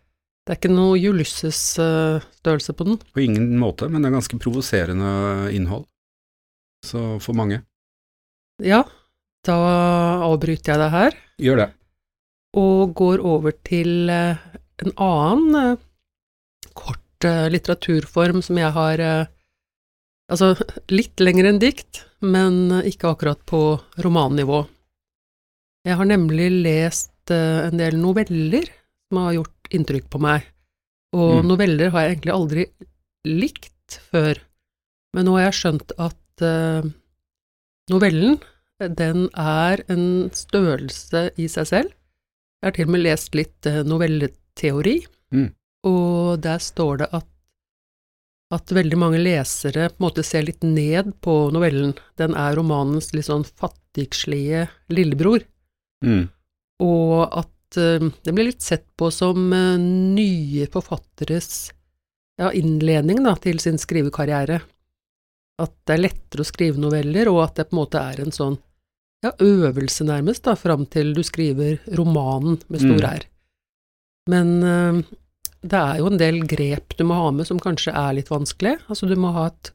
Det 0.49 0.55
er 0.55 0.61
ikke 0.61 0.73
noe 0.73 0.97
Ulysses-størrelse 0.97 2.73
på 2.77 2.87
den? 2.89 3.01
På 3.13 3.21
ingen 3.21 3.51
måte, 3.61 3.89
men 3.93 4.01
det 4.01 4.09
er 4.09 4.17
ganske 4.17 4.39
provoserende 4.41 5.11
innhold. 5.53 5.85
Så 6.85 7.19
for 7.21 7.37
mange. 7.37 7.63
Ja, 8.65 8.85
da 9.45 9.57
avbryter 10.27 10.73
jeg 10.73 10.81
det 10.83 10.93
her. 10.95 11.19
Gjør 11.45 11.61
det. 11.63 11.69
Og 12.59 12.95
går 12.97 13.21
over 13.29 13.53
til 13.67 14.09
eh, 14.09 14.41
en 14.85 14.95
annen 15.05 15.59
eh, 15.61 15.85
kort 16.73 16.97
eh, 16.97 17.08
litteraturform 17.25 18.43
som 18.45 18.61
jeg 18.61 18.71
har 18.77 19.03
Altså 20.29 20.51
litt 20.93 21.23
lenger 21.25 21.47
enn 21.49 21.59
dikt, 21.63 22.03
men 22.21 22.69
ikke 22.85 23.15
akkurat 23.15 23.41
på 23.49 23.79
romannivå. 24.05 24.59
Jeg 25.89 25.97
har 25.97 26.05
nemlig 26.05 26.51
lest 26.67 27.33
en 27.33 27.81
del 27.81 27.97
noveller 27.97 28.69
som 29.09 29.23
har 29.23 29.39
gjort 29.39 29.71
inntrykk 29.73 30.11
på 30.13 30.21
meg. 30.21 30.45
Og 31.17 31.39
mm. 31.39 31.49
noveller 31.49 31.95
har 31.95 32.05
jeg 32.05 32.13
egentlig 32.13 32.35
aldri 32.35 32.67
likt 33.25 33.97
før, 34.11 34.43
men 35.17 35.25
nå 35.25 35.39
har 35.39 35.47
jeg 35.47 35.59
skjønt 35.63 35.97
at 35.97 36.45
novellen, 37.89 38.37
den 38.79 39.31
er 39.33 39.81
en 39.89 40.29
størrelse 40.37 41.31
i 41.41 41.49
seg 41.49 41.73
selv. 41.73 41.95
Jeg 42.61 42.69
har 42.69 42.77
til 42.77 42.91
og 42.91 42.93
med 42.99 43.07
lest 43.07 43.33
litt 43.39 43.73
novelleteori, 43.89 44.99
mm. 45.33 45.49
Og 45.87 46.41
der 46.43 46.63
står 46.63 47.05
det 47.05 47.11
at 47.21 47.29
at 48.55 48.73
veldig 48.73 48.97
mange 48.97 49.21
lesere 49.21 49.91
på 49.93 50.01
en 50.01 50.07
måte 50.07 50.25
ser 50.25 50.47
litt 50.47 50.65
ned 50.65 51.13
på 51.25 51.51
novellen. 51.53 51.93
Den 52.17 52.37
er 52.39 52.57
romanens 52.57 53.11
litt 53.13 53.29
sånn 53.29 53.45
fattigslige 53.45 54.67
lillebror. 54.93 55.45
Mm. 56.05 56.31
Og 56.85 57.27
at 57.27 57.81
uh, 57.81 58.07
den 58.09 58.39
blir 58.39 58.49
litt 58.49 58.65
sett 58.65 58.87
på 58.97 59.11
som 59.13 59.51
uh, 59.53 59.77
nye 59.77 60.69
forfatteres 60.73 61.75
ja, 62.41 62.53
innledning 62.55 63.21
da, 63.27 63.35
til 63.37 63.61
sin 63.61 63.77
skrivekarriere. 63.81 64.63
At 65.61 65.75
det 65.85 65.99
er 65.99 66.05
lettere 66.07 66.47
å 66.47 66.49
skrive 66.49 66.81
noveller, 66.81 67.29
og 67.29 67.43
at 67.45 67.59
det 67.59 67.69
på 67.69 67.77
en 67.77 67.83
måte 67.83 68.01
er 68.01 68.23
en 68.23 68.33
sånn 68.33 68.57
ja, 69.27 69.35
øvelse, 69.43 70.07
nærmest, 70.07 70.47
da, 70.47 70.55
fram 70.57 70.87
til 70.89 71.11
du 71.17 71.25
skriver 71.27 71.83
romanen 71.99 72.63
med 72.71 72.81
stor 72.81 73.03
mm. 73.03 73.09
R. 73.11 73.31
Men 74.33 74.53
uh, 74.63 75.03
det 75.63 75.79
er 75.79 75.99
jo 76.01 76.11
en 76.11 76.21
del 76.21 76.43
grep 76.49 76.95
du 76.99 77.05
må 77.09 77.17
ha 77.19 77.33
med 77.35 77.49
som 77.49 77.61
kanskje 77.63 77.95
er 77.97 78.15
litt 78.17 78.31
vanskelig. 78.31 78.77
Altså, 78.87 79.09
du 79.11 79.17
må 79.19 79.33
ha 79.35 79.49
et 79.51 79.73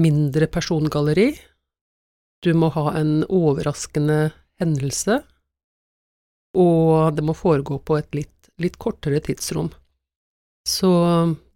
mindre 0.00 0.48
persongalleri. 0.50 1.32
Du 2.44 2.54
må 2.56 2.70
ha 2.74 2.94
en 2.98 3.20
overraskende 3.28 4.30
hendelse 4.60 5.20
og 6.58 7.14
det 7.14 7.24
må 7.24 7.34
foregå 7.36 7.78
på 7.84 7.98
et 7.98 8.10
litt, 8.16 8.50
litt 8.62 8.78
kortere 8.80 9.20
tidsrom. 9.22 9.70
Så 10.66 10.90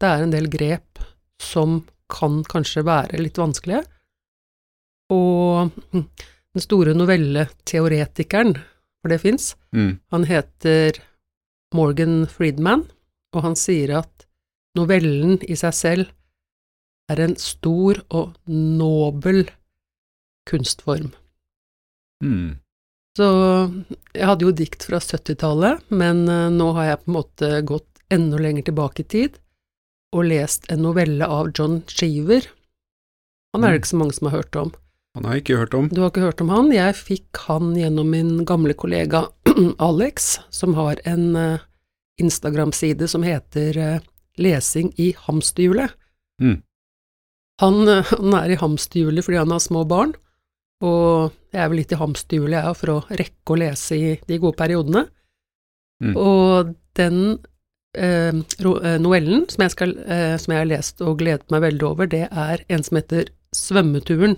det 0.00 0.09
er 0.09 0.25
en 0.25 0.35
del 0.35 0.49
grep 0.53 1.03
som 1.43 1.83
kan 2.12 2.43
kanskje 2.47 2.85
være 2.87 3.21
litt 3.23 3.41
vanskelige. 3.41 3.83
Og 5.12 5.75
den 5.95 6.62
store 6.62 6.95
novelleteoretikeren, 6.97 8.55
for 9.03 9.12
det 9.12 9.21
fins, 9.25 9.53
mm. 9.75 9.99
han 10.14 10.29
heter 10.31 11.00
Morgan 11.75 12.23
Friedman, 12.31 12.87
og 13.35 13.45
han 13.47 13.57
sier 13.59 13.97
at 14.00 14.26
novellen 14.79 15.38
i 15.47 15.57
seg 15.59 15.75
selv 15.76 16.12
er 17.12 17.21
en 17.21 17.37
stor 17.41 18.00
og 18.14 18.35
nobel 18.49 19.45
kunstform. 20.49 21.11
Mm. 22.25 22.61
Så 23.14 23.26
jeg 24.14 24.26
hadde 24.26 24.47
jo 24.47 24.55
dikt 24.57 24.87
fra 24.88 24.99
70-tallet, 24.99 25.85
men 25.95 26.25
eh, 26.31 26.50
nå 26.50 26.73
har 26.79 26.88
jeg 26.88 27.03
på 27.03 27.11
en 27.11 27.19
måte 27.19 27.50
gått 27.69 27.91
enda 28.12 28.41
lenger 28.41 28.67
tilbake 28.71 29.05
i 29.05 29.11
tid 29.11 29.37
og 30.14 30.29
lest 30.31 30.67
en 30.71 30.83
novelle 30.85 31.26
av 31.26 31.50
John 31.55 31.81
Cheever. 31.91 32.47
Han 33.55 33.62
er 33.64 33.75
det 33.75 33.79
mm. 33.79 33.83
ikke 33.83 33.93
så 33.93 34.00
mange 34.00 34.17
som 34.17 34.29
har 34.29 34.37
hørt 34.38 34.59
om. 34.59 34.73
Han 35.14 35.26
har 35.26 35.37
jeg 35.37 35.45
ikke 35.45 35.61
hørt 35.61 35.76
om. 35.79 35.88
Du 35.91 36.00
har 36.03 36.11
ikke 36.11 36.25
hørt 36.26 36.43
om 36.43 36.50
han? 36.50 36.73
Jeg 36.75 36.97
fikk 36.99 37.41
han 37.47 37.75
gjennom 37.79 38.11
min 38.11 38.33
gamle 38.47 38.75
kollega 38.79 39.29
Alex, 39.88 40.38
som 40.55 40.75
har 40.79 41.03
en 41.07 41.26
uh, 41.38 41.62
Instagram-side 42.21 43.09
som 43.11 43.25
heter 43.26 43.78
uh, 43.78 44.04
Lesing 44.38 44.92
i 45.00 45.12
hamsterhjulet. 45.26 45.94
Mm. 46.42 46.61
Han, 47.62 47.80
uh, 47.88 48.12
han, 48.12 48.37
er 48.38 48.54
i 48.54 48.61
hamsterhjulet 48.61 49.26
fordi 49.26 49.40
han 49.42 49.54
har 49.54 49.62
små 49.62 49.85
barn, 49.88 50.14
Og 50.85 51.33
jeg 51.54 51.62
er 51.62 51.68
vel 51.71 51.78
litt 51.80 51.92
i 51.94 51.99
hamsterhjulet, 51.99 52.59
jeg, 52.59 52.78
for 52.80 52.92
å 52.92 53.02
rekke 53.09 53.54
å 53.54 53.61
lese 53.61 53.97
i 53.97 54.14
de 54.26 54.38
gode 54.42 54.59
periodene. 54.59 55.06
Mm. 56.02 56.16
Og 56.18 56.73
den 56.99 57.21
eh, 57.97 58.35
eh, 58.35 58.97
novellen 59.00 59.47
som 59.50 59.64
jeg, 59.64 59.75
skal, 59.75 59.94
eh, 60.04 60.35
som 60.40 60.54
jeg 60.54 60.62
har 60.62 60.71
lest 60.71 61.02
og 61.04 61.21
gledet 61.23 61.54
meg 61.54 61.64
veldig 61.64 61.87
over, 61.88 62.11
det 62.11 62.26
er 62.28 62.64
en 62.68 62.85
som 62.87 62.99
heter 62.99 63.30
Svømmeturen. 63.54 64.37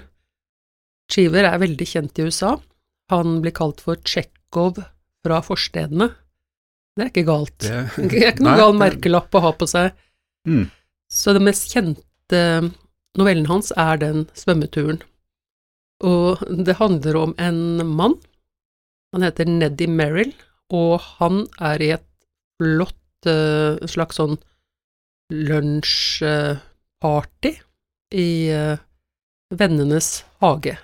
Cheever 1.12 1.48
er 1.48 1.62
veldig 1.62 1.88
kjent 1.88 2.18
i 2.18 2.26
USA. 2.28 2.56
Han 3.12 3.40
blir 3.42 3.54
kalt 3.56 3.80
for 3.84 3.98
Tsjekhov 4.02 4.82
fra 5.24 5.40
forstedene. 5.44 6.10
Det 6.96 7.04
er 7.04 7.10
ikke 7.12 7.28
galt. 7.28 7.58
Det, 7.60 7.80
Det 8.10 8.22
er 8.22 8.32
ikke 8.32 8.46
noen 8.46 8.54
Nei, 8.54 8.62
gal 8.62 8.74
merkelapp 8.80 9.36
å 9.36 9.44
ha 9.44 9.52
på 9.56 9.66
seg. 9.68 9.92
Mm. 10.48 10.66
Så 11.12 11.34
den 11.36 11.46
mest 11.46 11.74
kjente 11.74 12.40
novellen 13.16 13.48
hans 13.50 13.72
er 13.76 14.00
den 14.00 14.24
svømmeturen. 14.36 15.00
Og 16.04 16.40
det 16.66 16.78
handler 16.80 17.14
om 17.20 17.34
en 17.40 17.86
mann. 17.96 18.14
Han 19.14 19.22
heter 19.24 19.44
Neddy 19.48 19.86
Merrill, 19.88 20.34
og 20.72 21.00
han 21.20 21.46
er 21.62 21.82
i 21.84 21.90
et 21.96 22.06
flott 22.60 23.26
uh, 23.28 23.86
slags 23.88 24.16
sånn 24.20 24.36
lunsjparty 25.32 27.52
i 28.16 28.50
uh, 28.52 28.76
vennenes 29.56 30.24
hage. 30.42 30.76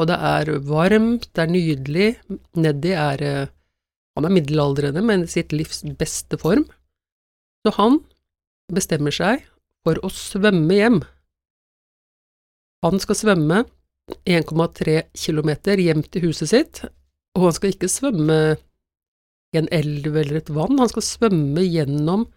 Og 0.00 0.06
det 0.08 0.16
er 0.16 0.44
varmt, 0.68 1.28
det 1.34 1.42
er 1.42 1.50
nydelig. 1.52 2.08
Neddy 2.56 2.92
er 2.96 3.18
han 4.18 4.26
er 4.26 4.34
middelaldrende, 4.34 5.02
men 5.06 5.24
i 5.24 5.30
sitt 5.30 5.54
livs 5.54 5.82
beste 5.98 6.38
form. 6.40 6.66
Så 7.64 7.74
han 7.76 8.00
bestemmer 8.72 9.14
seg 9.14 9.44
for 9.84 10.00
å 10.04 10.10
svømme 10.12 10.76
hjem. 10.76 10.98
Han 12.84 13.00
skal 13.02 13.18
svømme 13.18 13.62
1,3 14.26 14.96
km 15.14 15.50
hjem 15.80 16.02
til 16.08 16.26
huset 16.26 16.50
sitt, 16.50 16.82
og 17.36 17.48
han 17.48 17.56
skal 17.56 17.74
ikke 17.74 17.90
svømme 17.92 18.40
i 19.50 19.60
en 19.60 19.70
elv 19.74 20.14
eller 20.14 20.40
et 20.40 20.52
vann, 20.54 20.78
han 20.78 20.90
skal 20.90 21.04
svømme 21.04 21.64
gjennom 21.66 22.28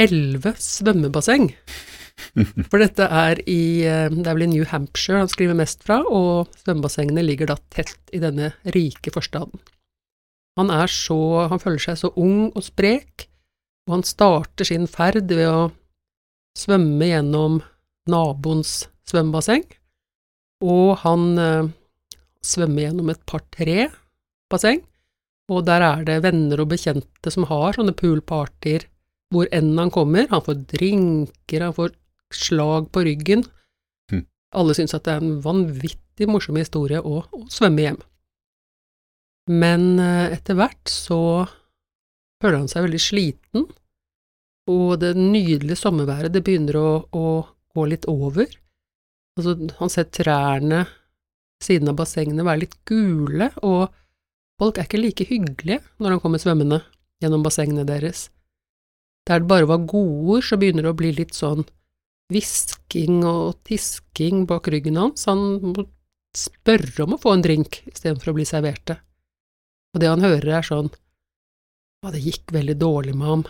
elleve 0.00 0.54
svømmebasseng. 0.58 1.50
For 2.70 2.80
dette 2.82 3.06
er 3.06 3.40
i 3.48 3.80
eh, 3.88 4.10
Det 4.12 4.28
er 4.28 4.36
vel 4.36 4.44
i 4.44 4.50
New 4.52 4.66
Hampshire 4.68 5.22
han 5.22 5.30
skriver 5.30 5.56
mest 5.56 5.84
fra, 5.86 6.00
og 6.04 6.50
svømmebassengene 6.62 7.24
ligger 7.24 7.50
da 7.50 7.56
tett 7.72 8.12
i 8.14 8.20
denne 8.22 8.52
rike 8.76 9.12
forstaden. 9.14 9.60
Han 10.60 10.70
er 10.74 10.90
så 10.92 11.48
Han 11.48 11.62
føler 11.62 11.80
seg 11.80 11.98
så 12.02 12.12
ung 12.20 12.50
og 12.52 12.64
sprek, 12.66 13.28
og 13.88 13.98
han 13.98 14.06
starter 14.06 14.68
sin 14.68 14.86
ferd 14.90 15.32
ved 15.32 15.48
å 15.48 15.70
svømme 16.58 17.08
gjennom 17.08 17.60
naboens 18.10 18.84
svømmebasseng, 19.08 19.64
og 20.66 21.00
han 21.04 21.24
eh, 21.40 21.70
svømmer 22.44 22.86
gjennom 22.86 23.12
et 23.12 23.22
par-tre 23.28 23.88
basseng, 24.52 24.82
og 25.50 25.64
der 25.66 25.84
er 25.86 26.04
det 26.06 26.20
venner 26.26 26.62
og 26.62 26.70
bekjente 26.74 27.32
som 27.32 27.48
har 27.50 27.78
sånne 27.78 27.96
poolpartyer 27.96 28.84
hvor 29.34 29.48
enn 29.54 29.72
han 29.78 29.90
kommer. 29.94 30.28
Han 30.30 30.44
får 30.44 30.60
drinker, 30.74 31.64
han 31.64 31.74
får 31.74 31.94
slag 32.34 32.90
på 32.94 33.02
ryggen. 33.06 33.44
Mm. 34.12 34.24
Alle 34.58 34.76
syns 34.78 34.94
at 34.94 35.06
det 35.06 35.16
er 35.16 35.24
en 35.24 35.40
vanvittig 35.42 36.28
morsom 36.30 36.58
historie 36.60 37.00
å, 37.02 37.22
å 37.24 37.42
svømme 37.50 37.86
hjem. 37.86 38.00
Men 39.48 39.98
eh, 39.98 40.36
etter 40.36 40.58
hvert 40.58 40.90
så 40.90 41.20
føler 42.40 42.58
han 42.62 42.70
seg 42.70 42.86
veldig 42.86 43.02
sliten, 43.02 43.66
og 44.70 45.00
det 45.02 45.14
nydelige 45.18 45.78
sommerværet 45.80 46.32
det 46.34 46.44
begynner 46.46 46.78
å, 46.78 46.90
å 47.10 47.26
gå 47.74 47.86
litt 47.90 48.06
over. 48.10 48.50
Altså, 49.38 49.56
han 49.80 49.92
ser 49.92 50.10
trærne 50.12 50.84
siden 51.64 51.90
av 51.92 51.98
bassengene 52.00 52.46
være 52.46 52.64
litt 52.64 52.76
gule, 52.88 53.50
og 53.66 53.90
folk 54.60 54.78
er 54.78 54.88
ikke 54.88 55.00
like 55.00 55.26
hyggelige 55.28 55.82
når 56.00 56.16
han 56.16 56.22
kommer 56.22 56.42
svømmende 56.42 56.80
gjennom 57.20 57.44
bassengene 57.44 57.86
deres. 57.88 58.28
Der 59.28 59.42
det 59.42 59.50
bare 59.50 59.68
var 59.68 59.84
godord, 59.84 60.44
så 60.46 60.58
begynner 60.60 60.86
det 60.86 60.94
å 60.94 60.98
bli 60.98 61.12
litt 61.16 61.36
sånn 61.36 61.66
hvisking 62.30 63.24
og 63.26 63.58
tisking 63.66 64.46
bak 64.48 64.70
ryggen 64.72 64.98
hans. 65.00 65.26
Han 65.28 65.60
må 65.74 65.84
spørre 66.36 67.04
om 67.04 67.16
å 67.16 67.20
få 67.20 67.34
en 67.36 67.44
drink 67.44 67.82
istedenfor 67.90 68.32
å 68.32 68.38
bli 68.38 68.46
servert 68.48 68.84
det. 68.88 68.98
Og 69.94 70.02
det 70.02 70.10
han 70.10 70.24
hører 70.24 70.58
er 70.60 70.66
sånn 70.66 70.90
Ja, 72.00 72.12
det 72.14 72.22
gikk 72.24 72.52
veldig 72.54 72.76
dårlig 72.80 73.14
med 73.18 73.28
ham. 73.28 73.42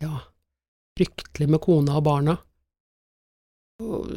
Ja, 0.00 0.22
fryktelig 0.96 1.48
med 1.50 1.60
kona 1.64 1.98
og 1.98 2.06
barna. 2.06 2.38
Og 3.82 4.14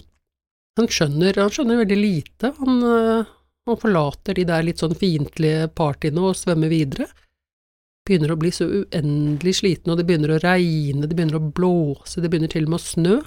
han 0.80 0.88
skjønner, 0.88 1.36
han 1.36 1.52
skjønner 1.52 1.82
veldig 1.82 1.98
lite. 2.00 2.54
Han, 2.62 2.78
øh, 2.88 3.32
han 3.68 3.82
forlater 3.82 4.38
de 4.38 4.46
der 4.48 4.64
litt 4.66 4.82
sånn 4.82 4.96
fiendtlige 4.98 5.68
partyene 5.76 6.24
og 6.30 6.38
svømmer 6.40 6.72
videre. 6.72 7.10
Begynner 8.08 8.34
å 8.34 8.40
bli 8.40 8.54
så 8.56 8.66
uendelig 8.66 9.58
sliten, 9.60 9.92
og 9.92 10.00
det 10.00 10.08
begynner 10.08 10.38
å 10.38 10.42
regne, 10.42 11.06
det 11.06 11.18
begynner 11.18 11.38
å 11.38 11.52
blåse, 11.54 12.24
det 12.24 12.32
begynner 12.32 12.50
til 12.52 12.66
og 12.66 12.74
med 12.74 12.80
å 12.80 12.86
snø. 12.86 13.18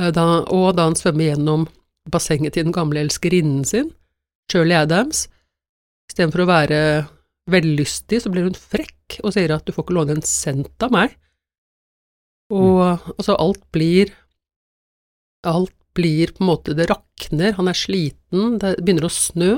Eh, 0.00 0.10
Da, 0.16 0.24
og 0.52 0.76
da 0.76 0.88
han 0.88 0.98
svømmer 0.98 1.30
gjennom 1.30 1.68
bassenget 2.10 2.56
til 2.56 2.66
den 2.66 2.74
gamle 2.74 3.04
elskerinnen 3.04 3.64
sin, 3.68 3.92
Shirley 4.50 4.78
Adams, 4.78 5.26
istedenfor 6.10 6.44
å 6.44 6.50
være 6.50 6.80
vellystig, 7.50 8.22
så 8.22 8.32
blir 8.32 8.48
hun 8.48 8.58
frekk 8.58 9.20
og 9.22 9.34
sier 9.36 9.54
at 9.54 9.66
du 9.66 9.72
får 9.74 9.86
ikke 9.86 9.96
låne 9.96 10.16
en 10.16 10.26
cent 10.26 10.82
av 10.82 10.94
meg. 10.94 11.14
Og 12.54 12.82
altså, 13.16 13.34
alt 13.34 13.64
blir 13.74 14.12
Alt 15.46 15.74
blir 15.94 16.32
på 16.34 16.42
en 16.42 16.48
måte 16.48 16.74
Det 16.74 16.88
rakner, 16.90 17.52
han 17.54 17.68
er 17.70 17.78
sliten, 17.78 18.58
det 18.58 18.76
begynner 18.82 19.06
å 19.06 19.12
snø. 19.12 19.50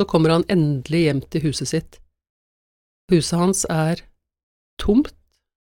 Så 0.00 0.06
kommer 0.10 0.34
han 0.34 0.46
endelig 0.50 1.04
hjem 1.06 1.20
til 1.30 1.44
huset 1.46 1.70
sitt. 1.70 1.98
Huset 3.12 3.38
hans 3.38 3.62
er 3.70 4.02
tomt, 4.82 5.12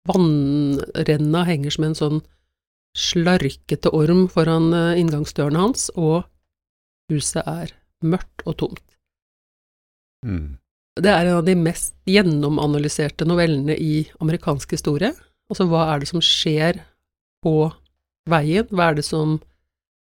vannrenna 0.08 1.42
henger 1.48 1.74
som 1.74 1.88
en 1.88 1.98
sånn 1.98 2.22
slarkete 2.98 3.90
orm 3.96 4.26
foran 4.32 4.70
eh, 4.76 5.00
inngangsdørene 5.02 5.64
hans, 5.66 5.90
og 5.96 6.28
huset 7.12 7.44
er 7.48 7.74
mørkt 8.06 8.46
og 8.46 8.58
tomt. 8.62 8.86
Mm. 10.26 10.58
Det 11.04 11.12
er 11.12 11.28
en 11.28 11.40
av 11.40 11.46
de 11.48 11.56
mest 11.60 11.94
gjennomanalyserte 12.10 13.28
novellene 13.28 13.76
i 13.78 14.06
amerikansk 14.24 14.74
historie. 14.78 15.14
Altså, 15.52 15.68
hva 15.70 15.86
er 15.94 16.02
det 16.02 16.10
som 16.10 16.24
skjer 16.24 16.82
på 17.46 17.70
veien? 18.30 18.68
Hva 18.72 18.90
er 18.90 19.00
det 19.00 19.06
som 19.08 19.38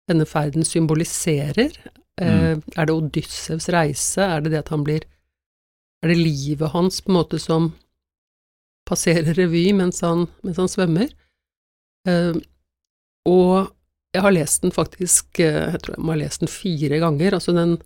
denne 0.09 0.27
ferden 0.29 0.65
symboliserer? 0.67 1.75
Mm. 2.19 2.59
er 2.75 2.87
det 2.87 2.91
Odyssevs 2.91 3.69
reise? 3.71 4.19
Er 4.19 4.41
det 4.43 4.51
det 4.51 4.65
at 4.65 4.73
han 4.73 4.83
blir 4.83 5.05
Er 6.03 6.11
det 6.11 6.17
livet 6.17 6.71
hans 6.71 6.99
på 6.99 7.11
en 7.11 7.15
måte 7.15 7.39
som 7.39 7.69
passerer 8.87 9.33
revy 9.35 9.69
mens 9.75 10.01
han, 10.03 10.27
mens 10.43 10.59
han 10.59 10.71
svømmer? 10.71 11.09
Eh, 12.07 12.35
og 13.27 13.71
jeg 14.15 14.23
har 14.25 14.33
lest 14.33 14.63
den 14.63 14.73
faktisk 14.73 15.39
eh, 15.43 15.73
Jeg 15.75 15.81
tror 15.83 15.97
jeg 15.97 16.03
må 16.03 16.15
ha 16.15 16.21
lest 16.21 16.43
den 16.43 16.51
fire 16.51 16.99
ganger. 17.03 17.35
Altså, 17.37 17.53
den 17.55 17.77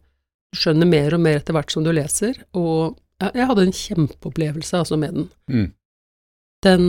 skjønner 0.54 0.90
mer 0.90 1.16
og 1.18 1.24
mer 1.26 1.40
etter 1.40 1.56
hvert 1.58 1.72
som 1.74 1.86
du 1.86 1.92
leser, 1.96 2.38
og 2.58 2.98
jeg, 3.24 3.46
hadde 3.48 3.64
en 3.68 3.76
kjempeopplevelse 3.78 4.80
altså 4.82 4.98
med 5.00 5.14
den. 5.16 5.30
Mm. 5.48 5.68
Den 6.64 6.84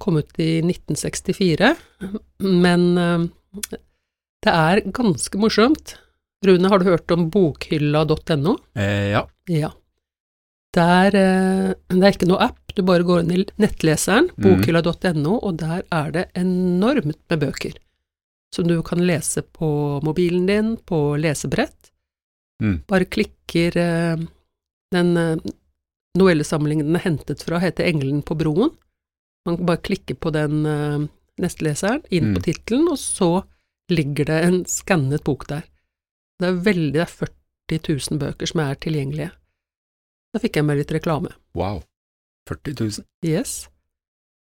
kom 0.00 0.16
ut 0.20 0.38
i 0.40 0.58
1964, 0.64 1.74
men 2.44 2.86
eh, 3.00 3.26
det 4.44 4.52
er 4.52 4.82
ganske 4.96 5.40
morsomt. 5.40 5.96
Rune, 6.44 6.68
har 6.68 6.80
du 6.82 6.88
hørt 6.90 7.10
om 7.14 7.28
bokhylla.no? 7.32 8.56
Eh, 8.76 9.10
ja. 9.14 9.22
Ja. 9.48 9.70
Der, 10.74 11.14
eh, 11.16 11.70
det 11.94 12.02
er 12.04 12.12
ikke 12.16 12.28
noe 12.28 12.42
app, 12.50 12.60
du 12.74 12.82
bare 12.82 13.06
går 13.06 13.22
inn 13.22 13.32
i 13.36 13.44
nettleseren, 13.62 14.28
Mhm. 14.34 14.42
bokhylla.no, 14.44 15.38
og 15.40 15.56
der 15.62 15.84
er 15.92 16.10
det 16.10 16.26
enormt 16.34 17.20
med 17.30 17.40
bøker 17.40 17.76
som 18.54 18.68
du 18.68 18.76
kan 18.86 19.00
lese 19.02 19.42
på 19.42 20.00
mobilen 20.06 20.46
din, 20.46 20.76
på 20.86 21.16
lesebrett. 21.18 21.90
Mm. 22.62 22.76
Bare 22.86 23.04
klikker 23.10 23.76
eh, 23.76 24.20
Den 24.94 25.16
eh, 25.18 25.36
novellesamlingen 26.18 26.86
den 26.86 26.96
er 27.00 27.02
hentet 27.08 27.42
fra, 27.42 27.58
heter 27.58 27.84
Engelen 27.88 28.22
på 28.22 28.36
broen. 28.38 28.70
Man 29.44 29.56
kan 29.58 29.66
bare 29.66 29.82
klikke 29.82 30.14
på 30.14 30.30
den 30.32 30.60
eh, 30.66 31.06
nestleseren, 31.42 32.04
inn 32.14 32.30
Mm. 32.30 32.34
på 32.36 32.44
tittelen, 32.46 32.86
og 32.92 32.98
så 33.02 33.30
ligger 33.90 34.24
det 34.30 34.36
en 34.46 34.60
skannet 34.70 35.24
bok 35.26 35.48
der. 35.50 35.64
Det 36.38 36.46
er 36.48 36.60
veldig, 36.66 36.92
det 36.94 37.02
er 37.02 37.10
40 37.10 37.80
000 38.12 38.20
bøker 38.22 38.46
som 38.46 38.60
er 38.62 38.78
tilgjengelige. 38.78 39.32
Da 40.34 40.40
fikk 40.42 40.56
jeg 40.56 40.64
med 40.68 40.78
litt 40.78 40.92
reklame. 40.94 41.34
Wow. 41.58 41.82
40 42.48 42.78
000. 42.80 43.04
Yes. 43.26 43.68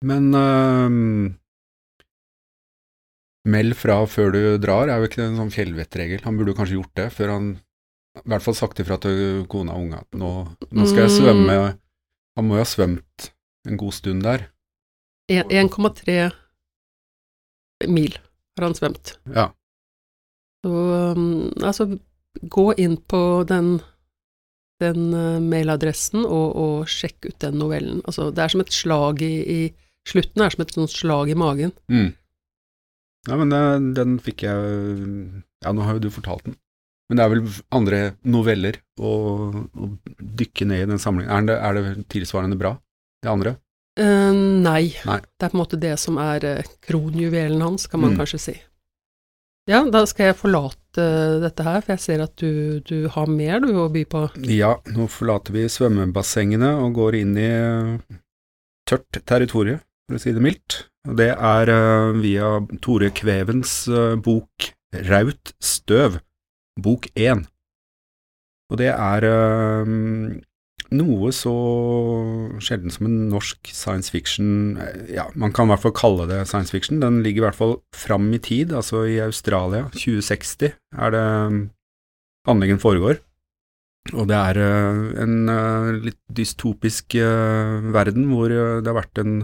Men 0.05 0.33
uh, 0.35 0.89
meld 3.51 3.77
fra 3.77 3.99
før 4.09 4.33
du 4.35 4.41
drar, 4.63 4.89
er 4.89 5.01
jo 5.01 5.09
ikke 5.09 5.21
det 5.23 5.29
en 5.31 5.41
sånn 5.41 5.53
fjellvettregel. 5.55 6.23
Han 6.27 6.39
burde 6.41 6.55
kanskje 6.57 6.79
gjort 6.79 6.95
det 7.01 7.09
før 7.17 7.33
han 7.37 7.51
i 8.25 8.29
hvert 8.31 8.45
fall 8.45 8.55
sagt 8.59 8.81
ifra 8.83 8.97
til 9.01 9.45
kona 9.51 9.73
og 9.77 9.85
unga 9.87 10.01
at 10.05 10.19
nå, 10.19 10.31
nå 10.71 10.87
skal 10.87 11.07
jeg 11.07 11.13
Mm. 11.13 11.19
svømme. 11.19 11.57
Han 12.37 12.47
må 12.49 12.55
jo 12.59 12.63
ha 12.65 12.69
svømt 12.69 13.31
en 13.69 13.77
god 13.81 13.93
stund 13.93 14.23
der. 14.23 14.47
1,3 15.31 16.31
mil 17.89 18.13
har 18.59 18.65
han 18.67 18.75
svømt. 18.77 19.15
Ja. 19.35 19.49
Så 20.65 20.71
um, 21.17 21.51
altså, 21.65 21.87
gå 22.53 22.67
inn 22.79 22.97
på 23.09 23.21
den, 23.49 23.79
den 24.83 25.15
eh, 25.17 25.39
mailadressen 25.41 26.27
og, 26.27 26.57
og 26.61 26.89
sjekk 26.93 27.31
ut 27.31 27.39
den 27.41 27.57
novellen. 27.63 28.03
Altså, 28.05 28.29
det 28.35 28.45
er 28.45 28.53
som 28.53 28.61
et 28.65 28.73
slag 28.75 29.23
i, 29.25 29.35
i 29.41 29.61
Slutten 30.09 30.41
er 30.43 30.49
som 30.53 30.63
et 30.65 30.71
sånt 30.73 30.91
slag 30.93 31.29
i 31.29 31.37
magen. 31.37 31.73
Mm. 31.93 32.13
Ja, 33.29 33.37
men 33.37 33.51
den, 33.53 33.91
den 33.95 34.15
fikk 34.25 34.43
jeg 34.47 34.57
Ja, 35.61 35.73
nå 35.77 35.85
har 35.85 35.99
jo 35.99 36.07
du 36.07 36.11
fortalt 36.13 36.47
den. 36.47 36.55
Men 37.11 37.19
det 37.19 37.25
er 37.25 37.33
vel 37.33 37.43
andre 37.75 37.99
noveller 38.31 38.77
å, 39.03 39.11
å 39.67 39.89
dykke 40.41 40.69
ned 40.71 40.85
i 40.85 40.91
den 40.93 41.01
samlingen. 41.03 41.33
Er 41.35 41.49
det, 41.49 41.57
er 41.59 41.75
det 41.99 42.05
tilsvarende 42.15 42.59
bra, 42.61 42.77
det 43.25 43.33
andre? 43.33 43.57
Uh, 43.99 44.31
nei. 44.63 44.93
Nei. 45.05 45.19
Det 45.35 45.49
er 45.49 45.51
på 45.51 45.57
en 45.59 45.63
måte 45.65 45.81
det 45.83 45.97
som 45.99 46.21
er 46.23 46.47
eh, 46.47 46.69
kronjuvelen 46.87 47.61
hans, 47.67 47.89
kan 47.91 48.01
man 48.01 48.15
Mm. 48.15 48.21
kanskje 48.23 48.39
si. 48.45 48.55
Ja, 49.69 49.83
da 49.91 50.05
skal 50.09 50.31
jeg 50.31 50.39
forlate 50.39 51.05
dette 51.43 51.63
her, 51.67 51.83
for 51.83 51.93
jeg 51.97 52.03
ser 52.07 52.23
at 52.25 52.33
du, 52.41 52.81
du 52.87 53.09
har 53.13 53.29
mer 53.31 53.61
du 53.63 53.69
å 53.79 53.91
by 53.93 54.05
på. 54.09 54.23
Ja, 54.51 54.77
nå 54.95 55.07
forlater 55.13 55.53
vi 55.55 55.67
svømmebassengene 55.71 56.73
og 56.87 56.95
går 56.97 57.19
inn 57.21 57.37
i 57.39 57.51
eh, 57.51 58.17
tørt 58.89 59.21
territorium, 59.29 59.83
for 60.09 60.19
å 60.19 60.23
si 60.23 60.33
det 60.35 60.43
mildt. 60.47 60.85
Det 61.07 61.33
er 61.35 61.75
eh, 61.75 62.15
via 62.23 62.55
Tore 62.83 63.11
Kvevens 63.15 63.83
bok 64.25 64.71
Raut 65.11 65.53
støv, 65.63 66.19
bok 66.79 67.09
én. 67.19 67.47
Og 68.71 68.79
det 68.79 68.93
er 68.93 69.27
øh, 69.27 69.91
noe 70.95 71.31
så 71.35 71.55
sjelden 72.63 72.93
som 72.95 73.09
en 73.09 73.17
norsk 73.31 73.73
science 73.75 74.11
fiction 74.11 74.79
eh, 74.79 75.15
Ja, 75.17 75.27
man 75.35 75.53
kan 75.55 75.67
i 75.67 75.75
hvert 75.75 75.83
fall 75.83 75.97
kalle 75.97 76.29
det 76.31 76.45
science 76.47 76.71
fiction. 76.71 77.01
Den 77.03 77.23
ligger 77.23 77.43
i 77.43 77.47
hvert 77.49 77.59
fall 77.59 77.77
fram 77.95 78.31
i 78.35 78.39
tid, 78.39 78.73
altså 78.73 79.05
i 79.11 79.19
Australia. 79.23 79.89
2060 79.95 80.71
er 80.71 81.15
det 81.15 81.27
anleggen 82.49 82.83
foregår. 82.83 83.19
Og 84.17 84.27
det 84.31 84.37
er 84.37 84.59
øh, 84.59 85.23
en 85.23 85.49
øh, 85.49 86.03
litt 86.07 86.21
dystopisk 86.37 87.15
eh, 87.15 87.93
verden 87.93 88.31
hvor 88.31 88.51
eh, 88.51 88.79
det 88.81 88.89
har 88.89 88.97
vært 89.03 89.21
en 89.21 89.43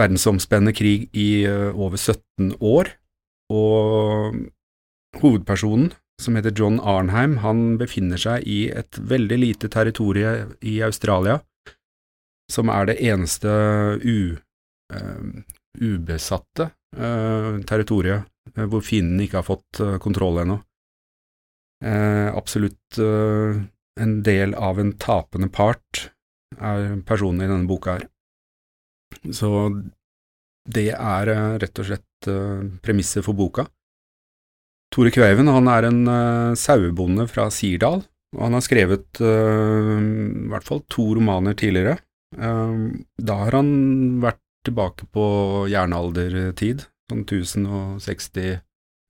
verdensomspennende 0.00 0.74
krig 0.74 1.06
i 1.14 1.44
eh, 1.46 1.70
over 1.70 1.96
17 1.96 2.56
år. 2.60 2.90
Og 3.50 4.34
hovedpersonen, 5.22 5.92
som 6.20 6.36
heter 6.36 6.52
John 6.56 6.80
Arnheim, 6.80 7.38
han 7.44 7.78
befinner 7.80 8.20
seg 8.20 8.44
i 8.48 8.68
et 8.70 8.98
veldig 8.98 9.38
lite 9.40 9.70
territorie 9.72 10.34
i 10.60 10.80
Australia, 10.84 11.40
som 12.50 12.70
er 12.72 12.90
det 12.90 12.98
eneste 13.06 13.50
u, 14.02 14.36
uh, 14.92 15.22
ubesatte 15.80 16.70
uh, 16.98 17.60
territoriet 17.68 18.26
uh, 18.56 18.66
hvor 18.66 18.84
fienden 18.84 19.22
ikke 19.24 19.40
har 19.40 19.48
fått 19.48 19.82
kontroll 20.02 20.42
ennå. 20.44 20.60
Absolutt 21.80 22.98
en 23.00 24.10
del 24.20 24.50
av 24.52 24.76
en 24.82 24.90
tapende 25.00 25.46
part 25.48 26.10
er 26.60 26.98
personen 27.08 27.40
i 27.40 27.48
denne 27.48 27.64
boka 27.70 27.94
her. 27.94 28.04
Så 29.32 29.48
det 30.68 30.90
er 30.92 31.30
rett 31.62 31.80
og 31.80 31.88
slett 31.88 32.28
premisset 32.84 33.24
for 33.24 33.38
boka. 33.38 33.64
Tore 34.90 35.12
Kveiven 35.14 35.50
han 35.50 35.68
er 35.70 35.86
en 35.86 36.00
uh, 36.10 36.58
sauebonde 36.58 37.28
fra 37.30 37.46
Sirdal, 37.54 38.02
og 38.34 38.40
han 38.42 38.56
har 38.56 38.64
skrevet 38.66 39.20
uh, 39.22 39.98
i 39.98 40.48
hvert 40.50 40.66
fall 40.66 40.82
to 40.90 41.12
romaner 41.18 41.54
tidligere. 41.58 42.00
Uh, 42.34 42.98
da 43.18 43.38
har 43.44 43.60
han 43.60 43.70
vært 44.22 44.42
tilbake 44.66 45.06
på 45.14 45.26
jernaldertid, 45.70 46.84
sånn 47.10 47.22
1060 47.22 48.58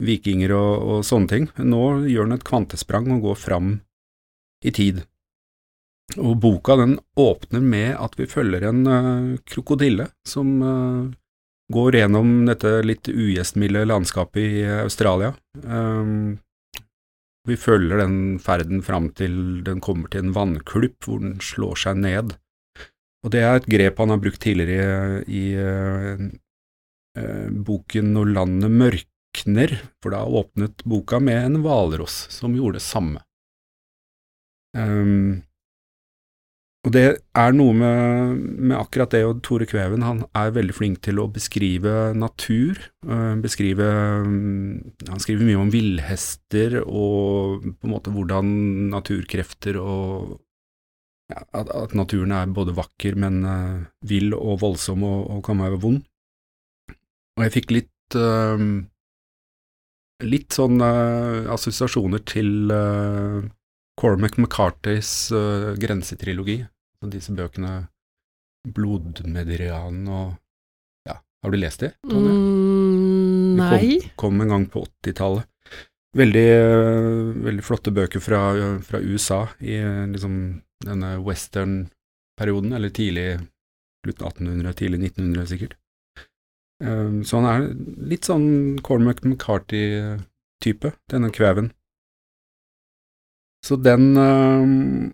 vikinger 0.05 0.53
og, 0.57 0.75
og 0.93 1.07
sånne 1.09 1.33
ting. 1.33 1.49
Nå 1.57 1.85
gjør 2.09 2.29
han 2.29 2.37
et 2.37 2.47
kvantesprang 2.47 3.09
og 3.17 3.25
går 3.31 3.41
fram 3.41 3.73
i 4.65 4.73
tid. 4.77 5.03
Og 6.21 6.37
boka 6.43 6.77
den 6.77 6.99
åpner 7.21 7.65
med 7.65 7.95
at 7.97 8.17
vi 8.19 8.29
følger 8.29 8.65
en 8.69 8.81
krokodille 9.47 10.09
som 10.27 10.57
går 11.71 12.01
gjennom 12.01 12.31
dette 12.49 12.81
litt 12.85 13.09
ugjestmilde 13.11 13.87
landskapet 13.87 14.43
i 14.43 14.63
Australia. 14.81 15.35
Um, 15.63 16.41
vi 17.49 17.57
følger 17.57 18.03
den 18.03 18.39
ferden 18.43 18.83
fram 18.85 19.09
til 19.17 19.63
den 19.67 19.81
kommer 19.83 20.11
til 20.13 20.27
en 20.27 20.35
vannklupp 20.37 21.07
hvor 21.07 21.23
den 21.23 21.39
slår 21.45 21.79
seg 21.87 22.03
ned. 22.03 22.35
Og 23.25 23.33
det 23.35 23.43
er 23.45 23.59
et 23.59 23.69
grep 23.71 24.01
han 24.01 24.13
har 24.13 24.21
brukt 24.21 24.41
tidligere 24.43 25.23
i, 25.29 25.41
i 25.41 25.47
eh, 27.17 27.49
boken 27.69 28.13
Når 28.17 28.31
landet 28.37 28.73
mørkner, 28.73 29.75
for 30.01 30.15
da 30.15 30.23
åpnet 30.25 30.85
boka 30.89 31.21
med 31.21 31.43
en 31.43 31.61
hvalross 31.65 32.23
som 32.33 32.57
gjorde 32.57 32.79
det 32.79 32.87
samme. 32.87 33.25
Um, 34.77 35.43
og 36.81 36.93
det 36.95 37.03
er 37.37 37.53
noe 37.53 37.75
med, 37.77 38.39
med 38.57 38.73
akkurat 38.79 39.13
det, 39.13 39.21
og 39.29 39.43
Tore 39.45 39.67
Kveven 39.69 40.01
han 40.01 40.23
er 40.33 40.55
veldig 40.57 40.73
flink 40.73 41.03
til 41.05 41.21
å 41.21 41.27
beskrive 41.29 42.15
natur. 42.17 42.81
øh, 43.05 43.37
beskrive 43.45 43.89
mm, 44.25 44.95
Han 45.11 45.21
skriver 45.21 45.45
mye 45.45 45.61
om 45.61 45.73
villhester 45.73 46.79
og 46.81 47.67
på 47.69 47.89
en 47.89 47.93
måte 47.93 48.15
hvordan 48.15 48.55
naturkrefter 48.95 49.77
og 49.77 50.39
ja, 51.29 51.45
at, 51.53 51.69
at 51.69 51.93
naturen 51.95 52.33
er 52.33 52.49
både 52.49 52.73
vakker, 52.75 53.15
men 53.15 53.45
øh, 53.45 53.85
vill 54.09 54.33
og 54.33 54.63
voldsom 54.65 55.05
og, 55.05 55.29
og 55.37 55.45
kan 55.45 55.61
være 55.61 55.83
vond. 55.85 56.01
Og 57.37 57.45
jeg 57.45 57.57
fikk 57.61 57.77
litt 57.77 58.17
øh, 58.17 58.67
litt 60.25 60.53
sånn 60.57 60.81
assosiasjoner 60.81 62.25
til 62.29 62.73
Cormac 64.01 64.39
McCartys 64.39 65.31
uh, 65.33 65.75
grensetrilogi, 65.77 66.63
så 67.01 67.11
disse 67.13 67.35
bøkene 67.37 67.83
Blodmedrianen 68.65 70.09
og 70.09 70.39
Ja, 71.09 71.19
har 71.21 71.53
du 71.53 71.59
lest 71.61 71.85
de? 71.85 71.93
Mm, 72.09 73.57
nei. 73.61 73.77
De. 73.77 73.99
Kom, 74.17 74.39
kom 74.39 74.45
en 74.45 74.55
gang 74.55 74.67
på 74.73 74.85
80-tallet. 74.89 75.49
Veldig, 76.17 76.49
uh, 76.65 77.31
veldig 77.45 77.65
flotte 77.65 77.93
bøker 77.95 78.25
fra, 78.25 78.41
fra 78.83 79.01
USA 79.05 79.45
i 79.61 79.77
øh, 79.79 80.09
liksom 80.11 80.35
denne 80.83 81.13
western-perioden, 81.23 82.73
eller 82.75 82.91
tidlig 82.97 83.29
slutten 84.01 84.27
1800, 84.49 84.79
tidlig 84.81 85.03
1900 85.13 85.51
sikkert. 85.53 85.77
Um, 86.81 87.21
så 87.29 87.43
han 87.43 87.49
er 87.51 87.67
litt 88.09 88.25
sånn 88.25 88.81
Cormac 88.83 89.21
McCarty-type, 89.27 90.95
denne 91.13 91.31
kveven. 91.37 91.71
Så 93.67 93.77
den 93.77 94.17
øh, 94.17 95.13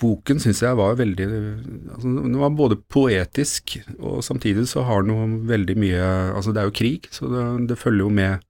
boken 0.00 0.40
syns 0.40 0.60
jeg 0.64 0.76
var 0.76 0.96
veldig 0.98 1.26
altså, 1.28 2.08
Den 2.08 2.36
var 2.40 2.56
både 2.56 2.80
poetisk, 2.88 3.78
og 3.98 4.20
samtidig 4.24 4.66
så 4.68 4.84
har 4.88 5.04
den 5.04 5.14
jo 5.14 5.46
veldig 5.48 5.76
mye 5.80 6.10
Altså, 6.34 6.52
det 6.52 6.62
er 6.62 6.68
jo 6.68 6.76
krig, 6.80 7.08
så 7.12 7.30
det, 7.32 7.46
det 7.72 7.80
følger 7.80 8.04
jo 8.06 8.12
med 8.12 8.44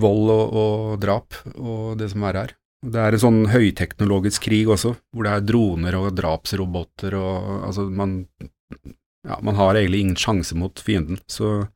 vold 0.00 0.30
og, 0.30 0.54
og 0.54 1.00
drap 1.02 1.34
og 1.56 1.98
det 1.98 2.10
som 2.12 2.24
er 2.28 2.38
her. 2.38 2.56
Det 2.80 3.00
er 3.00 3.12
en 3.12 3.22
sånn 3.22 3.40
høyteknologisk 3.52 4.46
krig 4.46 4.70
også, 4.70 4.94
hvor 5.12 5.26
det 5.26 5.32
er 5.34 5.44
droner 5.44 5.98
og 5.98 6.14
drapsroboter 6.16 7.16
og 7.18 7.66
Altså, 7.66 7.88
man 7.90 8.22
Ja, 9.28 9.36
man 9.44 9.58
har 9.58 9.76
egentlig 9.76 10.00
ingen 10.00 10.16
sjanse 10.16 10.56
mot 10.56 10.80
fienden, 10.80 11.18
så 11.28 11.66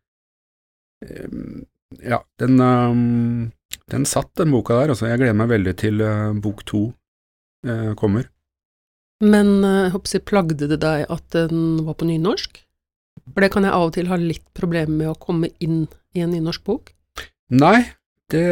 øhm, 1.05 1.67
Ja, 2.03 2.23
den 2.43 2.59
um, 2.61 3.53
den 3.93 4.07
satt, 4.09 4.33
den 4.39 4.53
boka 4.55 4.79
der. 4.81 4.95
Altså, 4.95 5.09
jeg 5.11 5.21
gleder 5.21 5.37
meg 5.37 5.51
veldig 5.53 5.75
til 5.81 6.01
uh, 6.05 6.33
bok 6.41 6.65
to 6.69 6.87
uh, 7.69 7.93
kommer. 8.01 8.31
Men 9.25 9.63
eh, 9.65 9.85
jeg 9.87 9.93
håper 9.95 10.13
jeg 10.17 10.27
plagde 10.29 10.67
det 10.69 10.81
deg 10.83 11.05
at 11.09 11.25
den 11.33 11.85
var 11.87 11.95
på 11.97 12.09
nynorsk? 12.09 12.59
For 13.31 13.45
det 13.45 13.53
kan 13.55 13.65
jeg 13.65 13.73
av 13.73 13.87
og 13.87 13.93
til 13.95 14.09
ha 14.11 14.19
litt 14.21 14.45
problemer 14.59 14.93
med 14.93 15.13
å 15.13 15.21
komme 15.21 15.49
inn 15.65 15.85
i 16.19 16.25
en 16.25 16.33
nynorsk 16.35 16.65
bok. 16.67 16.91
Nei, 17.55 17.87
det, 18.35 18.45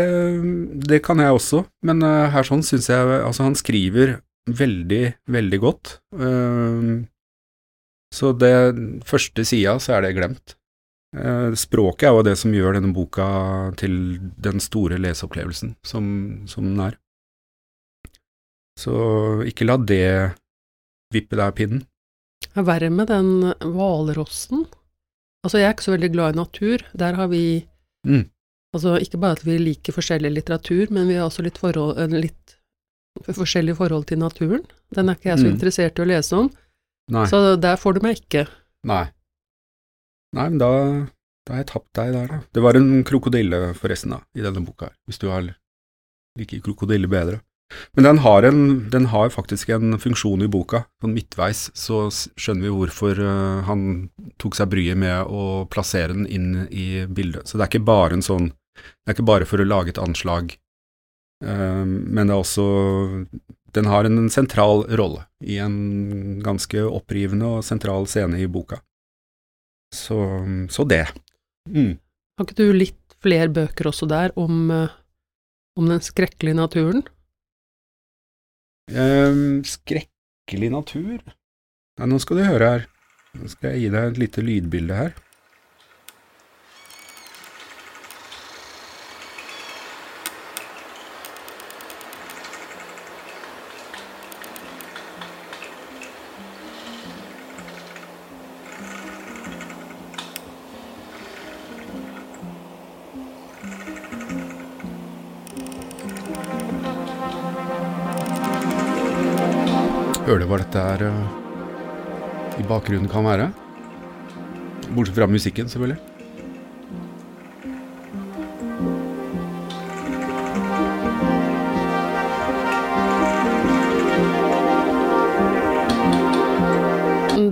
det 0.87 1.03
kan 1.05 1.21
jeg 1.21 1.35
også, 1.35 1.65
men 1.85 2.05
uh, 2.07 2.31
her 2.33 2.47
sånn 2.47 2.63
syns 2.65 2.89
jeg 2.93 3.19
Altså, 3.19 3.45
han 3.45 3.59
skriver 3.59 4.21
veldig, 4.49 5.03
veldig 5.35 5.61
godt. 5.61 5.97
Uh, 6.15 7.03
så 8.15 8.33
det 8.37 8.55
første 9.09 9.45
sida, 9.49 9.77
så 9.83 9.99
er 9.99 10.07
det 10.07 10.17
glemt. 10.17 10.57
Uh, 11.13 11.53
språket 11.59 12.09
er 12.09 12.15
jo 12.17 12.23
det 12.25 12.39
som 12.41 12.55
gjør 12.57 12.79
denne 12.79 12.95
boka 12.97 13.27
til 13.77 14.19
den 14.41 14.61
store 14.65 14.97
leseopplevelsen 15.03 15.75
som, 15.85 16.07
som 16.49 16.65
den 16.71 16.81
er. 16.81 16.95
Så 18.81 18.95
ikke 19.47 19.67
la 19.69 19.77
det 19.77 20.05
vippe 21.13 21.37
deg 21.37 21.45
av 21.45 21.57
pinnen. 21.59 21.83
Det 22.47 22.57
er 22.63 22.67
verre 22.69 22.89
med 22.93 23.11
den 23.13 23.29
hvalrossen. 23.61 24.65
Altså, 25.45 25.59
jeg 25.61 25.69
er 25.69 25.75
ikke 25.77 25.85
så 25.89 25.95
veldig 25.97 26.13
glad 26.15 26.35
i 26.35 26.41
natur. 26.41 26.87
Der 26.97 27.19
har 27.21 27.29
vi 27.33 27.45
Mm. 28.03 28.25
Altså, 28.75 28.97
ikke 28.99 29.19
bare 29.21 29.37
at 29.37 29.45
vi 29.47 29.59
liker 29.61 29.93
forskjellig 29.95 30.31
litteratur, 30.33 30.89
men 30.91 31.07
vi 31.07 31.15
har 31.15 31.29
også 31.29 31.43
litt, 31.45 31.59
forhold, 31.61 31.99
eh, 32.01 32.09
litt 32.09 32.57
forskjellig 33.29 33.77
forhold 33.77 34.07
til 34.09 34.19
naturen. 34.19 34.65
Den 34.97 35.09
er 35.09 35.15
ikke 35.15 35.29
jeg 35.31 35.39
så 35.39 35.47
Mm. 35.47 35.53
interessert 35.55 35.99
i 35.99 36.03
å 36.03 36.07
lese 36.09 36.33
om, 36.33 36.51
Nei. 37.11 37.27
så 37.27 37.61
der 37.61 37.77
får 37.77 37.95
du 37.95 38.01
meg 38.01 38.17
ikke. 38.19 38.49
Nei. 38.83 39.05
Nei, 40.33 40.49
men 40.49 40.61
da, 40.61 40.71
da 41.47 41.55
har 41.55 41.63
jeg 41.63 41.71
tapt 41.73 41.91
deg 41.99 42.13
der, 42.17 42.29
da. 42.31 42.41
Det 42.55 42.65
var 42.65 42.79
en 42.79 43.03
krokodille, 43.09 43.65
forresten, 43.79 44.15
da, 44.17 44.23
i 44.37 44.45
denne 44.45 44.65
boka 44.65 44.89
her, 44.89 44.97
hvis 45.09 45.21
du 45.21 45.29
har 45.33 45.51
liker 46.39 46.63
krokodille 46.65 47.11
bedre. 47.13 47.43
Men 47.97 48.05
den 48.05 48.19
har, 48.19 48.43
en, 48.43 48.91
den 48.91 49.07
har 49.13 49.33
faktisk 49.33 49.71
en 49.73 49.97
funksjon 50.01 50.45
i 50.45 50.51
boka. 50.51 50.85
Sånn 51.03 51.15
midtveis 51.17 51.67
så 51.79 52.05
skjønner 52.13 52.69
vi 52.69 52.75
hvorfor 52.77 53.21
eh, 53.21 53.63
han 53.69 53.87
tok 54.43 54.59
seg 54.59 54.71
bryet 54.73 55.01
med 55.01 55.29
å 55.29 55.65
plassere 55.73 56.13
den 56.13 56.27
inn 56.29 56.67
i 56.69 57.05
bildet. 57.09 57.49
Så 57.49 57.57
det 57.57 57.67
er 57.67 57.73
ikke 57.73 57.89
bare 57.93 58.21
sånn 58.25 58.53
Det 58.73 59.11
er 59.11 59.17
ikke 59.17 59.29
bare 59.29 59.49
for 59.49 59.61
å 59.61 59.69
lage 59.69 59.93
et 59.93 60.01
anslag, 60.01 60.55
eh, 61.45 61.85
men 61.85 62.29
det 62.29 62.33
er 62.33 62.41
også 62.41 62.67
Den 63.73 63.89
har 63.89 64.05
en 64.05 64.29
sentral 64.33 64.85
rolle 65.01 65.27
i 65.41 65.59
en 65.61 66.41
ganske 66.45 66.85
opprivende 66.85 67.49
og 67.49 67.65
sentral 67.65 68.09
scene 68.09 68.41
i 68.41 68.49
boka. 68.49 68.83
Så, 69.93 70.19
så 70.73 70.87
det. 70.89 71.05
Mm. 71.69 71.99
Har 72.39 72.47
ikke 72.49 72.59
du 72.59 72.73
litt 72.75 73.17
flere 73.23 73.51
bøker 73.53 73.91
også 73.91 74.09
der 74.11 74.33
om, 74.41 74.71
eh, 74.73 74.95
om 75.79 75.91
den 75.91 76.01
skrekkelige 76.03 76.59
naturen? 76.59 77.05
Um, 78.93 79.63
skrekkelig 79.65 80.73
natur? 80.73 81.21
Nei, 82.01 82.09
nå 82.09 82.19
skal 82.21 82.41
du 82.41 82.45
høre 82.49 82.71
her. 82.73 82.89
Nå 83.39 83.49
skal 83.53 83.73
jeg 83.73 83.85
gi 83.85 83.93
deg 83.95 84.09
et 84.09 84.21
lite 84.21 84.45
lydbilde 84.45 84.97
her. 84.97 85.15
Hva 110.53 110.59
dette 110.61 110.81
her 110.85 111.03
eh, 111.07 112.61
i 112.61 112.65
bakgrunnen 112.69 113.09
kan 113.09 113.25
være? 113.25 113.47
Bortsett 114.93 115.17
fra 115.17 115.29
musikken, 115.31 115.71
selvfølgelig. 115.73 115.97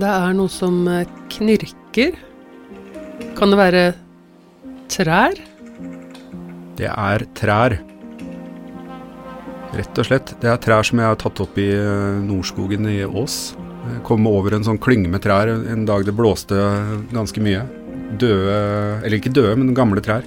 Det 0.01 0.11
er 0.13 0.37
noe 0.37 0.53
som 0.53 0.83
eh, 0.85 1.09
knirker. 1.33 2.19
Kan 3.39 3.49
det 3.49 3.63
være 3.63 3.85
trær? 4.93 5.41
Det 6.77 6.93
er 6.93 7.25
trær. 7.33 7.81
Rett 9.71 9.99
og 10.01 10.07
slett. 10.07 10.33
Det 10.41 10.49
er 10.51 10.59
trær 10.59 10.83
som 10.83 10.99
jeg 10.99 11.07
har 11.07 11.19
tatt 11.19 11.39
opp 11.43 11.55
i 11.61 11.69
eh, 11.71 12.19
Nordskogen 12.25 12.89
i 12.91 12.97
Ås. 13.07 13.53
Jeg 13.87 14.01
kom 14.07 14.27
over 14.27 14.57
en 14.57 14.65
sånn 14.67 14.79
klynge 14.81 15.09
med 15.09 15.23
trær 15.23 15.49
en 15.49 15.85
dag 15.87 16.03
det 16.05 16.13
blåste 16.15 16.57
ganske 17.13 17.43
mye. 17.43 17.63
Døde, 18.19 18.57
eller 18.99 19.15
ikke 19.17 19.31
døde, 19.31 19.55
men 19.55 19.75
gamle 19.77 20.03
trær. 20.03 20.25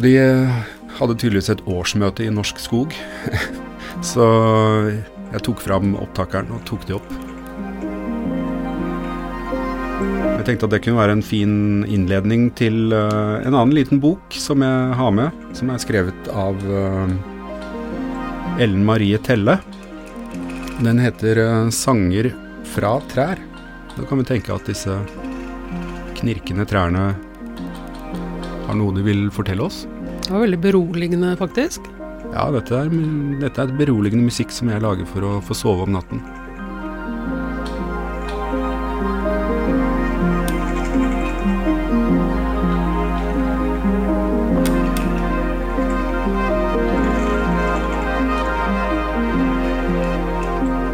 De 0.00 0.14
eh, 0.16 0.60
hadde 0.96 1.16
tydeligvis 1.20 1.52
et 1.52 1.64
årsmøte 1.68 2.24
i 2.24 2.32
Norsk 2.32 2.62
Skog. 2.62 2.96
Så 4.12 4.24
jeg 5.34 5.42
tok 5.44 5.60
fram 5.60 5.92
opptakeren 6.00 6.48
og 6.56 6.64
tok 6.68 6.86
de 6.88 6.96
opp. 6.96 7.10
Jeg 10.40 10.46
tenkte 10.48 10.70
at 10.70 10.72
det 10.72 10.80
kunne 10.86 11.02
være 11.02 11.18
en 11.18 11.26
fin 11.26 11.84
innledning 11.84 12.48
til 12.56 12.96
eh, 12.96 13.42
en 13.44 13.52
annen 13.52 13.76
liten 13.76 14.00
bok 14.00 14.40
som 14.40 14.64
jeg 14.64 14.96
har 14.96 15.12
med, 15.12 15.44
som 15.52 15.68
er 15.68 15.84
skrevet 15.84 16.32
av 16.32 16.64
Ellen 18.58 18.84
Marie 18.84 19.18
Telle. 19.18 19.58
Den 20.80 20.98
heter 20.98 21.38
eh, 21.38 21.70
'Sanger 21.70 22.32
fra 22.64 23.00
trær'. 23.12 23.38
Da 23.96 24.04
kan 24.08 24.18
vi 24.18 24.24
tenke 24.24 24.54
at 24.54 24.66
disse 24.66 24.96
knirkende 26.20 26.66
trærne 26.68 27.14
har 28.66 28.76
noe 28.78 28.94
de 28.96 29.04
vil 29.04 29.28
fortelle 29.34 29.66
oss. 29.66 29.86
Det 30.24 30.32
var 30.32 30.44
veldig 30.44 30.60
beroligende, 30.62 31.36
faktisk. 31.36 31.86
Ja, 32.30 32.50
dette 32.54 32.76
er, 32.76 32.92
dette 33.42 33.62
er 33.62 33.70
et 33.70 33.78
beroligende 33.78 34.28
musikk 34.28 34.52
som 34.54 34.70
jeg 34.70 34.82
lager 34.84 35.08
for 35.10 35.26
å 35.26 35.32
få 35.42 35.56
sove 35.58 35.88
om 35.88 35.96
natten. 35.96 36.22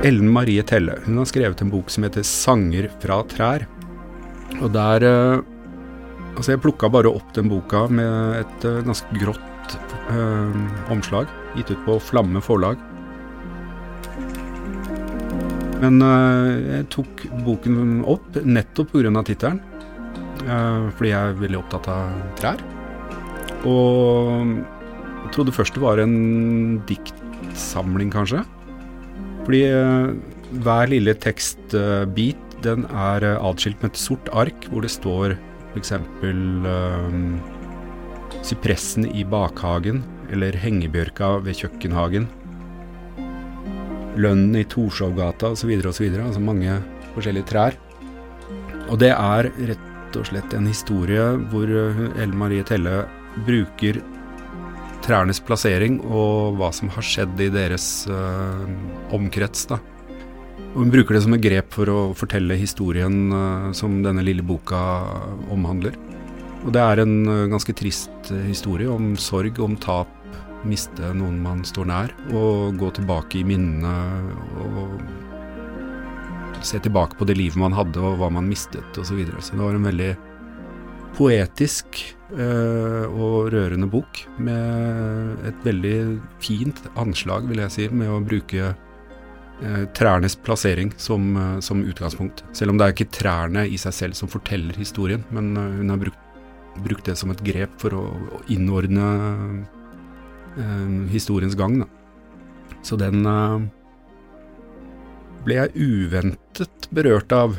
Ellen 0.07 0.29
Marie 0.31 0.63
Telle 0.63 1.01
hun 1.07 1.19
har 1.19 1.27
skrevet 1.27 1.63
en 1.65 1.71
bok 1.73 1.91
som 1.91 2.05
heter 2.07 2.23
'Sanger 2.23 2.87
fra 3.03 3.23
trær'. 3.27 3.67
Og 4.63 4.73
der 4.73 5.03
eh, 5.03 5.43
Altså, 6.37 6.53
jeg 6.53 6.61
plukka 6.61 6.91
bare 6.93 7.09
opp 7.09 7.33
den 7.33 7.49
boka 7.49 7.87
med 7.89 8.43
et 8.43 8.65
eh, 8.69 8.83
ganske 8.85 9.09
grått 9.17 9.77
eh, 10.13 10.91
omslag, 10.93 11.31
gitt 11.57 11.71
ut 11.73 11.81
på 11.87 11.97
Flamme 11.97 12.43
forlag. 12.45 12.77
Men 15.81 15.97
eh, 16.05 16.51
jeg 16.77 16.89
tok 16.93 17.25
boken 17.47 18.05
opp 18.05 18.37
nettopp 18.45 18.93
pga. 18.93 19.23
tittelen, 19.25 19.63
eh, 20.45 20.93
fordi 20.93 21.09
jeg 21.09 21.23
er 21.33 21.41
veldig 21.41 21.59
opptatt 21.63 21.89
av 21.89 22.13
trær. 22.37 22.61
Og 23.65 24.45
jeg 25.25 25.33
trodde 25.33 25.57
først 25.57 25.75
det 25.75 25.83
var 25.83 26.05
en 26.05 26.83
diktsamling, 26.85 28.13
kanskje. 28.13 28.45
Fordi 29.47 29.63
eh, 29.71 30.09
hver 30.67 30.91
lille 30.91 31.15
tekstbit 31.23 32.43
den 32.65 32.87
er 32.91 33.25
adskilt 33.37 33.37
atskilt 33.37 33.83
med 33.83 33.93
et 33.93 34.01
sort 34.01 34.31
ark 34.35 34.67
hvor 34.73 34.83
det 34.83 34.91
står 34.91 35.37
f.eks. 35.77 35.93
Uh, 35.93 37.37
sypressen 38.47 39.07
i 39.13 39.25
bakhagen, 39.29 40.03
eller 40.33 40.57
hengebjørka 40.57 41.37
ved 41.45 41.59
kjøkkenhagen. 41.61 42.29
Lønnen 44.17 44.57
i 44.57 44.65
Torshovgata 44.65 45.53
osv. 45.53 45.75
osv. 45.85 46.07
Altså 46.15 46.41
mange 46.41 46.79
forskjellige 47.15 47.51
trær. 47.51 47.77
Og 48.89 48.99
det 49.03 49.13
er 49.13 49.51
rett 49.69 50.17
og 50.17 50.29
slett 50.31 50.55
en 50.57 50.69
historie 50.71 51.25
hvor 51.51 51.69
eh, 51.69 52.05
Ellen 52.17 52.39
Marie 52.41 52.65
Telle 52.65 53.03
bruker 53.45 53.99
trærnes 55.07 55.41
plassering 55.47 56.01
og 56.05 56.57
hva 56.59 56.73
som 56.75 56.91
har 56.93 57.05
skjedd 57.07 57.39
i 57.45 57.51
deres 57.55 58.07
uh, 58.11 58.67
omkrets. 59.15 59.69
da. 59.71 59.79
Og 60.75 60.83
hun 60.83 60.93
bruker 60.93 61.17
det 61.17 61.23
som 61.25 61.37
et 61.37 61.45
grep 61.45 61.73
for 61.77 61.89
å 61.93 62.01
fortelle 62.19 62.59
historien 62.59 63.31
uh, 63.33 63.71
som 63.77 64.03
denne 64.05 64.25
lille 64.27 64.45
boka 64.47 64.81
omhandler. 65.55 65.97
Og 66.67 66.73
det 66.75 66.83
er 66.83 67.05
en 67.05 67.17
uh, 67.29 67.47
ganske 67.53 67.75
trist 67.79 68.33
eh, 68.35 68.49
historie 68.49 68.91
om 68.91 69.15
sorg, 69.21 69.61
om 69.63 69.77
tap, 69.79 70.11
miste 70.67 71.13
noen 71.15 71.39
man 71.45 71.63
står 71.65 71.87
nær, 71.87 72.15
og 72.35 72.75
gå 72.81 72.91
tilbake 72.97 73.39
i 73.39 73.47
minnene 73.47 73.93
og 74.59 74.97
se 76.67 76.81
tilbake 76.83 77.15
på 77.19 77.29
det 77.29 77.37
livet 77.39 77.61
man 77.61 77.77
hadde 77.77 78.03
og 78.03 78.19
hva 78.21 78.31
man 78.33 78.49
mistet 78.51 78.99
osv. 78.99 79.21
Så, 79.29 79.45
så 79.51 79.55
det 79.55 79.63
var 79.63 79.79
en 79.79 79.87
veldig 79.87 80.13
poetisk 81.17 82.01
eh, 82.03 82.16
og 82.27 83.53
rørende 83.55 83.87
bok 83.87 84.25
med 84.43 85.45
et 85.47 85.61
veldig 85.63 85.99
fint 86.43 86.81
anslag, 86.99 87.47
vil 87.47 87.61
jeg 87.63 87.75
si, 87.75 87.87
med 87.95 88.11
å 88.11 88.19
bruke 88.25 88.73
eh, 89.63 89.85
trærnes 89.97 90.37
plassering 90.37 90.93
som, 90.97 91.37
eh, 91.37 91.61
som 91.61 91.85
utgangspunkt. 91.85 92.45
Selv 92.53 92.71
om 92.71 92.79
det 92.79 92.87
er 92.87 92.95
ikke 92.95 93.13
trærne 93.13 93.67
i 93.69 93.79
seg 93.81 93.95
selv 93.95 94.19
som 94.19 94.31
forteller 94.31 94.77
historien, 94.77 95.25
men 95.31 95.57
eh, 95.57 95.79
hun 95.81 95.91
har 95.91 96.01
brukt, 96.03 96.19
brukt 96.85 97.07
det 97.09 97.17
som 97.17 97.33
et 97.33 97.43
grep 97.45 97.73
for 97.81 97.97
å, 97.97 98.05
å 98.39 98.43
innordne 98.53 99.07
eh, 100.57 101.13
historiens 101.13 101.57
gang. 101.59 101.81
Da. 101.85 101.89
Så 102.83 102.99
den 103.01 103.25
eh, 103.27 103.69
ble 105.47 105.61
jeg 105.61 105.77
uventet 105.77 106.91
berørt 106.91 107.33
av 107.33 107.57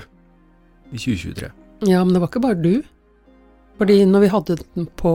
i 0.92 1.00
2023. 1.00 1.52
Ja, 1.88 2.04
men 2.04 2.14
det 2.16 2.22
var 2.24 2.32
ikke 2.32 2.44
bare 2.44 2.60
du. 2.60 2.84
Fordi 3.78 3.98
når 4.10 4.24
vi 4.26 4.30
hadde 4.34 4.56
den 4.76 4.88
på, 4.98 5.12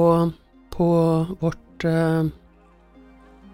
på 0.71 0.89
vårt 1.41 1.85
eh, 1.89 2.29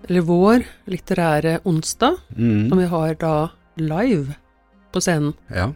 Eller 0.09 0.21
vår 0.25 0.65
litterære 0.89 1.59
onsdag, 1.69 2.17
Mm. 2.37 2.69
som 2.69 2.79
vi 2.79 2.85
har 2.87 3.15
da 3.15 3.49
live 3.77 4.35
på 4.93 5.01
scenen, 5.01 5.35
Ja. 5.51 5.73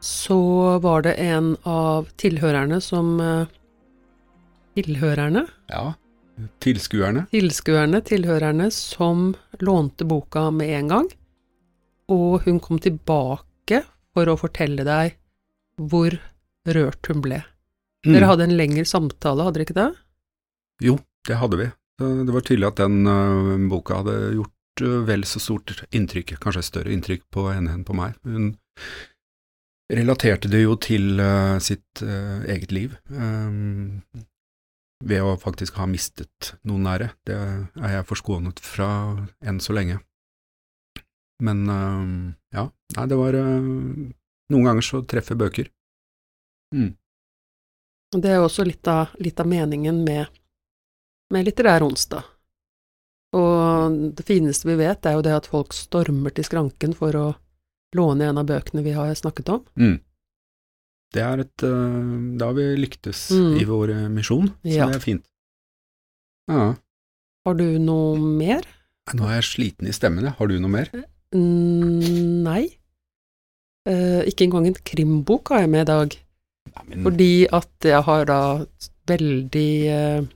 så 0.00 0.78
var 0.82 1.02
det 1.02 1.14
en 1.18 1.56
av 1.64 2.06
tilhørerne 2.16 2.80
som 2.82 3.20
eh, 3.20 3.46
Tilhørerne? 4.76 5.46
ja. 5.70 5.94
Tilskuerne. 6.60 7.22
Tilskuerne, 7.32 8.02
tilhørerne, 8.04 8.66
som 8.70 9.34
lånte 9.58 10.04
boka 10.04 10.50
med 10.52 10.68
en 10.68 10.88
gang. 10.88 11.06
Og 12.12 12.42
hun 12.44 12.60
kom 12.60 12.78
tilbake 12.78 13.78
for 14.12 14.26
å 14.28 14.36
fortelle 14.36 14.84
deg 14.84 15.14
hvor 15.80 16.18
rørt 16.68 17.08
hun 17.08 17.22
ble. 17.24 17.38
Mm. 18.06 18.14
Dere 18.14 18.28
hadde 18.30 18.46
en 18.46 18.54
lengre 18.54 18.86
samtale, 18.86 19.42
hadde 19.42 19.58
dere 19.58 19.66
ikke 19.66 19.80
det? 19.80 19.90
Jo, 20.86 20.94
det 21.26 21.40
hadde 21.40 21.58
vi. 21.58 21.66
Det 21.98 22.32
var 22.34 22.44
tydelig 22.44 22.68
at 22.68 22.80
den 22.82 23.08
uh, 23.08 23.56
boka 23.70 24.02
hadde 24.02 24.16
gjort 24.36 24.82
uh, 24.84 24.98
vel 25.08 25.24
så 25.24 25.40
stort 25.40 25.72
inntrykk, 25.96 26.34
kanskje 26.42 26.62
et 26.62 26.68
større 26.68 26.92
inntrykk 26.92 27.24
på 27.32 27.46
henne 27.48 27.72
enn 27.72 27.84
på 27.88 27.96
meg. 27.96 28.18
Hun 28.28 28.50
relaterte 29.92 30.50
det 30.52 30.60
jo 30.64 30.74
til 30.82 31.16
uh, 31.22 31.56
sitt 31.62 32.02
eget 32.02 32.74
liv, 32.74 32.98
um, 33.08 34.02
ved 35.06 35.24
å 35.24 35.38
faktisk 35.40 35.80
ha 35.80 35.88
mistet 35.88 36.52
noen 36.68 36.84
nære. 36.88 37.08
Det 37.26 37.36
er 37.36 37.96
jeg 37.96 38.08
forskånet 38.10 38.60
fra 38.64 38.90
enn 39.44 39.62
så 39.62 39.76
lenge. 39.76 39.98
Men 41.44 41.66
ja, 42.48 42.62
nei, 42.96 43.02
det 43.10 43.16
var 43.20 43.36
Noen 43.36 44.64
ganger 44.64 44.84
så 44.86 45.02
treffer 45.04 45.36
bøker. 45.36 45.68
Mm. 46.72 46.94
Det 48.14 48.30
er 48.30 48.42
også 48.42 48.64
litt 48.64 48.86
av, 48.88 49.16
litt 49.18 49.40
av 49.42 49.48
meningen 49.50 50.04
med 50.06 50.30
med 51.32 51.46
Litterær 51.46 51.84
onsdag. 51.86 52.26
Og 53.36 53.96
det 54.16 54.24
fineste 54.26 54.68
vi 54.68 54.78
vet, 54.78 55.06
er 55.06 55.18
jo 55.18 55.24
det 55.26 55.34
at 55.34 55.48
folk 55.50 55.74
stormer 55.76 56.34
til 56.34 56.46
skranken 56.46 56.94
for 56.96 57.16
å 57.18 57.26
låne 57.96 58.28
en 58.30 58.40
av 58.40 58.46
bøkene 58.48 58.84
vi 58.86 58.94
har 58.96 59.12
snakket 59.18 59.50
om. 59.56 59.64
Mm. 59.80 59.96
Det 61.14 61.22
er 61.22 61.42
et 61.44 61.64
uh, 61.64 62.06
Da 62.38 62.50
har 62.50 62.56
vi 62.56 62.64
lyktes 62.80 63.28
mm. 63.30 63.52
i 63.60 63.66
vår 63.68 63.92
eh, 63.94 64.06
misjon, 64.12 64.48
så 64.64 64.72
ja. 64.72 64.88
det 64.90 64.98
er 64.98 65.04
fint. 65.04 65.26
Ja. 66.50 66.72
Har 67.46 67.58
du 67.58 67.66
noe 67.82 68.18
mer? 68.18 68.66
Nå 69.14 69.28
er 69.28 69.38
jeg 69.38 69.50
sliten 69.50 69.86
i 69.86 69.94
stemmen, 69.94 70.26
Har 70.26 70.50
du 70.50 70.56
noe 70.58 70.72
mer? 70.72 70.90
Mm, 71.34 72.42
nei. 72.46 72.64
Uh, 73.86 74.22
ikke 74.26 74.48
engang 74.48 74.66
en 74.70 74.78
krimbok 74.86 75.54
har 75.54 75.62
jeg 75.62 75.72
med 75.74 75.86
i 75.86 75.90
dag. 75.92 76.16
Men... 76.86 77.02
Fordi 77.04 77.32
at 77.54 77.88
jeg 77.90 78.02
har 78.06 78.26
da 78.28 78.40
veldig 79.06 79.70
uh, 79.90 80.26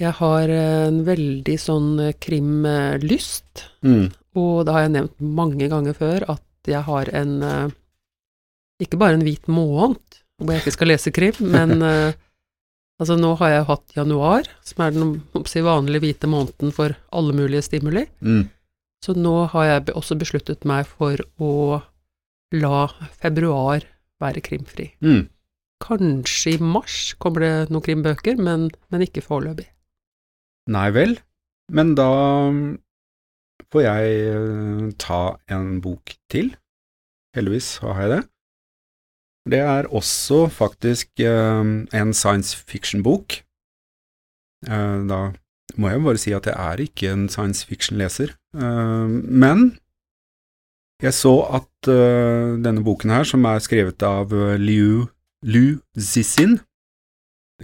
jeg 0.00 0.16
har 0.16 0.52
en 0.54 1.02
veldig 1.04 1.56
sånn 1.60 1.90
eh, 2.00 2.16
krimlyst, 2.24 3.66
mm. 3.84 4.06
og 4.40 4.64
det 4.64 4.74
har 4.74 4.86
jeg 4.86 4.94
nevnt 4.94 5.26
mange 5.40 5.68
ganger 5.72 5.96
før, 5.96 6.24
at 6.36 6.70
jeg 6.70 6.80
har 6.86 7.10
en 7.16 7.36
eh, 7.44 7.76
Ikke 8.80 8.96
bare 9.00 9.18
en 9.18 9.24
hvit 9.26 9.48
måned 9.48 10.00
hvor 10.40 10.54
jeg 10.54 10.62
ikke 10.62 10.72
skal 10.72 10.88
lese 10.88 11.12
krim, 11.12 11.36
men 11.54 11.84
eh, 11.84 12.16
altså 13.00 13.18
nå 13.20 13.34
har 13.42 13.52
jeg 13.52 13.68
hatt 13.68 13.96
januar, 13.98 14.48
som 14.64 14.86
er 14.86 14.96
den 14.96 15.12
si, 15.44 15.60
vanlige 15.64 16.06
hvite 16.06 16.32
måneden 16.32 16.72
for 16.72 16.96
alle 17.12 17.36
mulige 17.36 17.66
stimuli. 17.68 18.06
Mm. 18.24 18.46
Så 19.04 19.12
nå 19.16 19.36
har 19.52 19.68
jeg 19.68 19.96
også 19.96 20.16
besluttet 20.20 20.64
meg 20.68 20.88
for 20.88 21.20
å 21.40 21.80
la 22.56 22.86
februar 23.20 23.84
være 24.20 24.42
krimfri. 24.44 24.90
Mm. 25.04 25.28
Kanskje 25.80 26.56
i 26.56 26.62
mars 26.62 27.14
kommer 27.22 27.44
det 27.44 27.72
noen 27.72 27.84
krimbøker, 27.84 28.36
men, 28.36 28.68
men 28.92 29.04
ikke 29.06 29.24
foreløpig. 29.24 29.66
Nei 30.70 30.88
vel, 30.94 31.16
men 31.72 31.94
da 31.98 32.10
får 33.72 33.86
jeg 33.86 34.18
eh, 34.34 34.90
ta 35.00 35.22
en 35.52 35.78
bok 35.84 36.12
til. 36.32 36.52
Heldigvis 37.36 37.78
har 37.84 38.02
jeg 38.02 38.12
det. 38.16 38.22
Det 39.50 39.60
er 39.64 39.88
også 39.88 40.48
faktisk 40.52 41.08
uh, 41.24 41.64
en 41.96 42.12
science 42.12 42.56
fiction-bok. 42.56 43.40
Uh, 44.68 45.00
da 45.08 45.20
må 45.80 45.88
jeg 45.88 46.02
bare 46.04 46.20
si 46.20 46.34
at 46.36 46.46
jeg 46.46 46.54
er 46.54 46.82
ikke 46.84 47.12
en 47.14 47.28
science 47.32 47.64
fiction-leser, 47.66 48.34
uh, 48.54 49.08
men 49.08 49.78
jeg 51.00 51.16
så 51.16 51.34
at 51.60 51.88
denne 51.88 52.82
boken 52.84 53.12
her, 53.14 53.24
som 53.24 53.46
er 53.48 53.62
skrevet 53.64 54.02
av 54.04 54.34
Liu, 54.60 55.06
Liu 55.48 55.78
Zixin, 55.96 56.58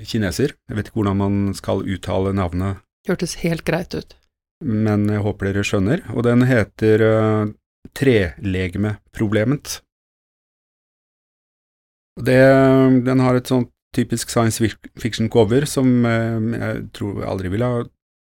kineser, 0.01 0.55
jeg 0.69 0.79
vet 0.79 0.89
ikke 0.89 1.03
hvordan 1.03 1.21
man 1.21 1.37
skal 1.57 1.85
uttale 1.85 2.33
navnet 2.37 2.81
Hørtes 3.07 3.37
helt 3.45 3.63
greit 3.67 3.95
ut. 3.95 4.17
Men 4.65 5.07
jeg 5.13 5.23
håper 5.23 5.51
dere 5.51 5.65
skjønner, 5.67 6.03
og 6.15 6.25
den 6.27 6.43
heter 6.49 7.05
uh, 7.05 7.53
Trelegemeproblemet. 7.97 9.81
Det, 12.27 12.41
den 13.07 13.23
har 13.23 13.39
et 13.39 13.51
sånt 13.53 13.71
typisk 13.95 14.33
science 14.33 14.61
fiction-cover 14.99 15.69
som 15.69 15.89
uh, 16.09 16.41
jeg 16.57 16.87
tror 16.97 17.21
jeg 17.21 17.31
aldri 17.31 17.53
ville 17.53 17.71
ha 17.71 17.85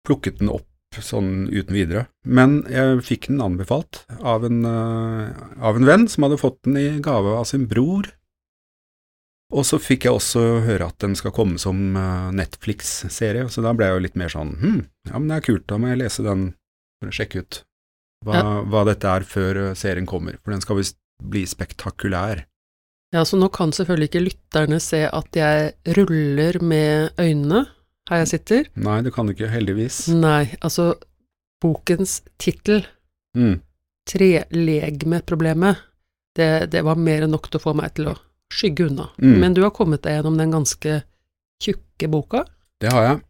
plukket 0.08 0.44
den 0.44 0.52
opp 0.54 0.69
sånn 0.98 1.48
uten 1.54 1.76
videre. 1.76 2.08
Men 2.26 2.64
jeg 2.72 3.04
fikk 3.06 3.28
den 3.30 3.44
anbefalt 3.46 4.04
av 4.26 4.48
en, 4.48 4.64
uh, 4.66 5.30
av 5.62 5.78
en 5.78 5.86
venn 5.86 6.08
som 6.10 6.26
hadde 6.26 6.42
fått 6.42 6.64
den 6.66 6.80
i 6.82 6.88
gave 7.06 7.36
av 7.38 7.46
sin 7.50 7.68
bror 7.70 8.10
og 9.50 9.66
så 9.66 9.80
fikk 9.82 10.06
jeg 10.06 10.14
også 10.14 10.44
høre 10.68 10.90
at 10.92 11.00
den 11.02 11.16
skal 11.18 11.34
komme 11.34 11.58
som 11.62 11.96
eh, 11.98 12.30
Netflix-serie, 12.38 13.48
så 13.50 13.64
da 13.66 13.74
ble 13.74 13.88
jeg 13.88 13.98
jo 13.98 14.04
litt 14.06 14.20
mer 14.20 14.34
sånn 14.34 14.54
hm, 14.62 14.84
ja, 15.10 15.16
men 15.16 15.32
det 15.32 15.40
er 15.40 15.48
kult, 15.48 15.66
da 15.72 15.80
må 15.82 15.90
jeg 15.90 16.02
lese 16.04 16.26
den 16.26 16.52
for 17.00 17.10
å 17.10 17.16
sjekke 17.18 17.42
ut 17.42 17.62
hva, 18.28 18.36
ja. 18.36 18.46
hva 18.70 18.84
dette 18.92 19.16
er 19.18 19.26
før 19.26 19.62
eh, 19.64 19.74
serien 19.80 20.10
kommer, 20.10 20.38
for 20.44 20.54
den 20.54 20.62
skal 20.62 20.78
visst 20.78 21.00
bli 21.20 21.44
spektakulær. 21.50 22.46
Ja, 23.16 23.24
så 23.26 23.40
nå 23.42 23.50
kan 23.52 23.74
selvfølgelig 23.74 24.12
ikke 24.12 24.26
lytterne 24.28 24.78
se 24.84 25.02
at 25.10 25.36
jeg 25.36 25.96
ruller 25.98 26.60
med 26.62 27.18
øynene 27.18 27.66
her 28.10 28.24
jeg 28.24 28.32
sitter. 28.34 28.70
Nei, 28.80 29.00
det 29.06 29.14
kan 29.16 29.28
du 29.28 29.36
ikke, 29.36 29.52
heldigvis. 29.52 30.08
Nei, 30.14 30.50
altså, 30.66 30.94
bokens 31.64 32.20
tittel, 32.42 32.86
mm. 33.38 33.60
Trelegmeproblemet, 34.10 35.84
det, 36.38 36.50
det 36.74 36.82
var 36.88 36.98
mer 36.98 37.26
enn 37.26 37.34
nok 37.36 37.50
til 37.50 37.60
å 37.60 37.64
få 37.68 37.76
meg 37.78 37.94
til 37.98 38.10
å 38.10 38.16
skygge 38.54 38.88
unna. 38.90 39.10
Mm. 39.22 39.36
Men 39.44 39.56
du 39.58 39.62
har 39.66 39.74
kommet 39.76 40.02
deg 40.06 40.18
gjennom 40.18 40.40
den 40.40 40.54
ganske 40.56 41.02
tjukke 41.62 42.10
boka? 42.12 42.46
Det 42.82 42.92
har 42.94 43.06
jeg. 43.06 43.22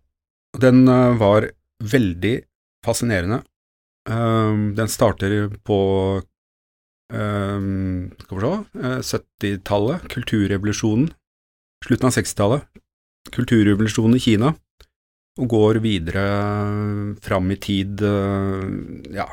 Den 0.61 0.85
uh, 0.87 1.17
var 1.19 1.49
veldig 1.83 2.35
fascinerende. 2.85 3.41
Um, 4.09 4.71
den 4.77 4.89
starter 4.89 5.49
på 5.67 5.79
uh, 7.13 7.59
skal 8.23 8.39
vi 8.39 9.03
se 9.03 9.19
70-tallet, 9.19 10.07
kulturrevolusjonen. 10.13 11.09
Slutten 11.85 12.09
av 12.09 12.15
60-tallet. 12.15 12.65
Kulturrevolusjonen 13.35 14.17
i 14.17 14.23
Kina. 14.23 14.55
Og 15.39 15.47
går 15.49 15.80
videre 15.84 16.23
fram 17.23 17.52
i 17.54 17.60
tid 17.63 18.02
Ja. 19.15 19.28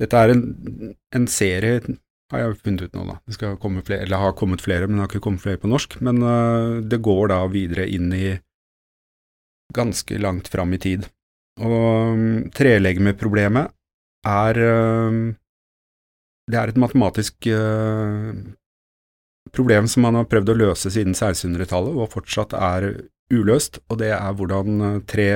Dette 0.00 0.20
er 0.20 0.32
en, 0.34 0.42
en 1.14 1.26
serie 1.30 1.78
har 2.34 2.42
jeg 2.42 2.56
funnet 2.64 2.86
ut 2.86 2.96
nå, 2.96 3.04
da. 3.08 3.18
Det 3.28 3.36
skal 3.36 3.58
komme 3.62 3.84
flere, 3.84 4.04
eller 4.06 4.22
har 4.22 4.34
kommet 4.38 4.64
flere, 4.64 4.88
men 4.88 4.98
det 4.98 5.04
har 5.04 5.12
ikke 5.12 5.26
kommet 5.26 5.44
flere 5.44 5.60
på 5.60 5.70
norsk. 5.70 5.98
Men 6.04 6.22
uh, 6.24 6.80
det 6.82 7.02
går 7.04 7.30
da 7.32 7.40
videre 7.52 7.86
inn 7.90 8.10
i 8.16 8.34
ganske 9.74 10.18
langt 10.22 10.50
fram 10.52 10.74
i 10.74 10.80
tid. 10.82 11.06
Og 11.62 12.14
um, 12.14 12.26
trelegemeproblemet 12.54 13.70
er 14.26 14.58
uh, 14.58 15.22
Det 16.50 16.58
er 16.60 16.68
et 16.68 16.80
matematisk 16.80 17.46
problem 19.54 19.86
som 19.88 20.04
man 20.04 20.18
har 20.18 20.26
prøvd 20.28 20.50
å 20.50 20.56
løse 20.58 20.90
siden 20.92 21.14
1600-tallet, 21.14 21.94
og 21.96 22.10
fortsatt 22.12 22.52
er 22.56 22.88
uløst, 23.32 23.80
og 23.88 24.00
det 24.02 24.12
er 24.16 24.36
hvordan 24.36 25.04
tre 25.08 25.28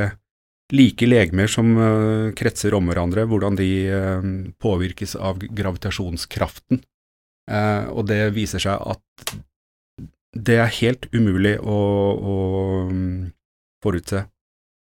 like 0.75 1.07
legemer 1.09 1.49
som 1.49 1.73
uh, 1.81 2.29
kretser 2.37 2.77
om 2.77 2.89
hverandre, 2.91 3.27
hvordan 3.29 3.57
de 3.59 3.71
uh, 3.89 4.31
påvirkes 4.61 5.17
av 5.17 5.41
gravitasjonskraften. 5.41 6.85
Og 7.49 8.03
det 8.05 8.35
viser 8.37 8.61
seg 8.61 8.83
at 8.93 9.31
det 10.37 10.59
er 10.61 10.75
helt 10.83 11.07
umulig 11.15 11.55
å, 11.65 11.77
å 12.13 12.35
um, 12.91 13.23
forutse 13.81 14.21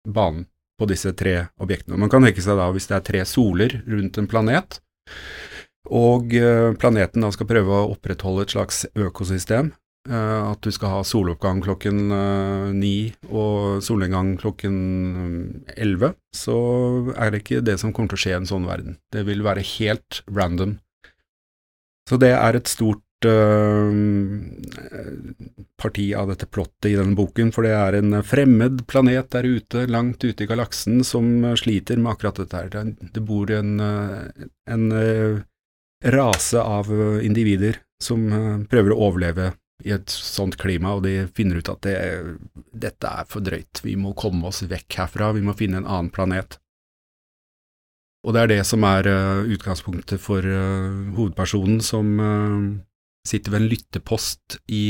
banen 0.07 0.45
på 0.79 0.87
disse 0.87 1.11
tre 1.19 1.49
objektene. 1.59 1.99
Man 1.99 2.13
kan 2.13 2.23
tenke 2.23 2.39
seg 2.39 2.55
da 2.55 2.69
hvis 2.71 2.87
det 2.87 2.95
er 2.95 3.03
tre 3.09 3.25
soler 3.27 3.75
rundt 3.83 4.21
en 4.21 4.31
planet, 4.31 4.79
og 5.91 6.31
planeten 6.79 7.27
da 7.27 7.33
skal 7.35 7.51
prøve 7.51 7.75
å 7.75 7.91
opprettholde 7.91 8.47
et 8.47 8.55
slags 8.55 8.85
økosystem, 8.95 9.73
Eh, 9.75 9.84
at 10.05 10.61
du 10.61 10.69
skal 10.73 10.91
ha 10.93 11.05
soloppgang 11.05 11.63
klokken 11.65 12.11
eh, 12.13 12.67
ni 12.77 12.97
og 13.31 13.81
solnedgang 13.85 14.35
klokken 14.41 14.75
eh, 15.65 15.73
elleve, 15.81 16.13
så 16.35 16.57
er 17.17 17.33
det 17.33 17.41
ikke 17.41 17.63
det 17.65 17.79
som 17.81 17.93
kommer 17.93 18.13
til 18.13 18.19
å 18.19 18.23
skje 18.25 18.35
i 18.35 18.37
en 18.37 18.49
sånn 18.49 18.67
verden. 18.69 18.99
Det 19.13 19.25
vil 19.25 19.41
være 19.45 19.65
helt 19.75 20.21
random. 20.29 20.77
Så 22.05 22.21
det 22.21 22.35
er 22.37 22.53
et 22.53 22.69
stort 22.69 23.01
uh, 23.25 23.89
parti 25.81 26.11
av 26.13 26.29
dette 26.29 26.45
plottet 26.45 26.91
i 26.91 26.93
denne 26.99 27.17
boken, 27.17 27.49
for 27.55 27.65
det 27.65 27.73
er 27.73 27.97
en 27.97 28.19
fremmed 28.21 28.83
planet 28.85 29.31
der 29.33 29.47
ute, 29.49 29.87
langt 29.89 30.21
ute 30.21 30.45
i 30.45 30.49
galaksen, 30.51 31.01
som 31.01 31.25
sliter 31.57 31.97
med 31.97 32.13
akkurat 32.13 32.43
dette 32.43 32.61
her. 32.61 32.93
Det 32.93 33.25
bor 33.25 33.49
en, 33.57 33.81
en 33.81 34.85
rase 36.13 36.61
av 36.61 36.93
individer 37.25 37.81
som 37.97 38.29
prøver 38.69 38.93
å 38.93 39.01
overleve 39.09 39.55
i 39.83 39.91
et 39.91 40.09
sånt 40.09 40.55
klima, 40.61 40.93
og 40.95 41.03
de 41.03 41.27
finner 41.35 41.59
ut 41.59 41.69
at 41.69 41.81
det, 41.83 41.97
dette 42.71 43.09
er 43.09 43.27
for 43.27 43.43
drøyt, 43.43 43.81
vi 43.83 43.97
må 43.99 44.13
komme 44.15 44.47
oss 44.47 44.63
vekk 44.63 45.01
herfra, 45.01 45.33
vi 45.35 45.43
må 45.43 45.53
finne 45.57 45.81
en 45.81 45.89
annen 45.89 46.13
planet. 46.15 46.59
Og 48.25 48.33
det 48.33 48.41
er 48.41 48.53
det 48.55 48.61
som 48.65 48.85
er 48.87 49.05
uh, 49.11 49.43
utgangspunktet 49.53 50.21
for 50.23 50.41
uh, 50.41 51.11
hovedpersonen, 51.17 51.83
som 51.83 52.15
uh, 52.17 52.71
sitter 53.27 53.51
ved 53.53 53.61
en 53.61 53.69
lyttepost 53.69 54.59
i 54.69 54.85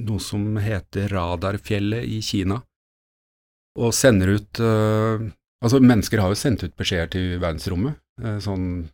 noe 0.00 0.22
som 0.22 0.56
heter 0.60 1.10
Radarfjellet 1.12 2.06
i 2.08 2.20
Kina. 2.24 2.62
og 3.78 3.94
sender 3.94 4.34
ut 4.36 4.60
eh, 4.60 5.28
Altså, 5.60 5.76
mennesker 5.76 6.22
har 6.22 6.32
jo 6.32 6.38
sendt 6.40 6.62
ut 6.64 6.72
beskjeder 6.72 7.10
til 7.12 7.34
verdensrommet. 7.40 7.98
eh, 8.24 8.38
sånn 8.40 8.88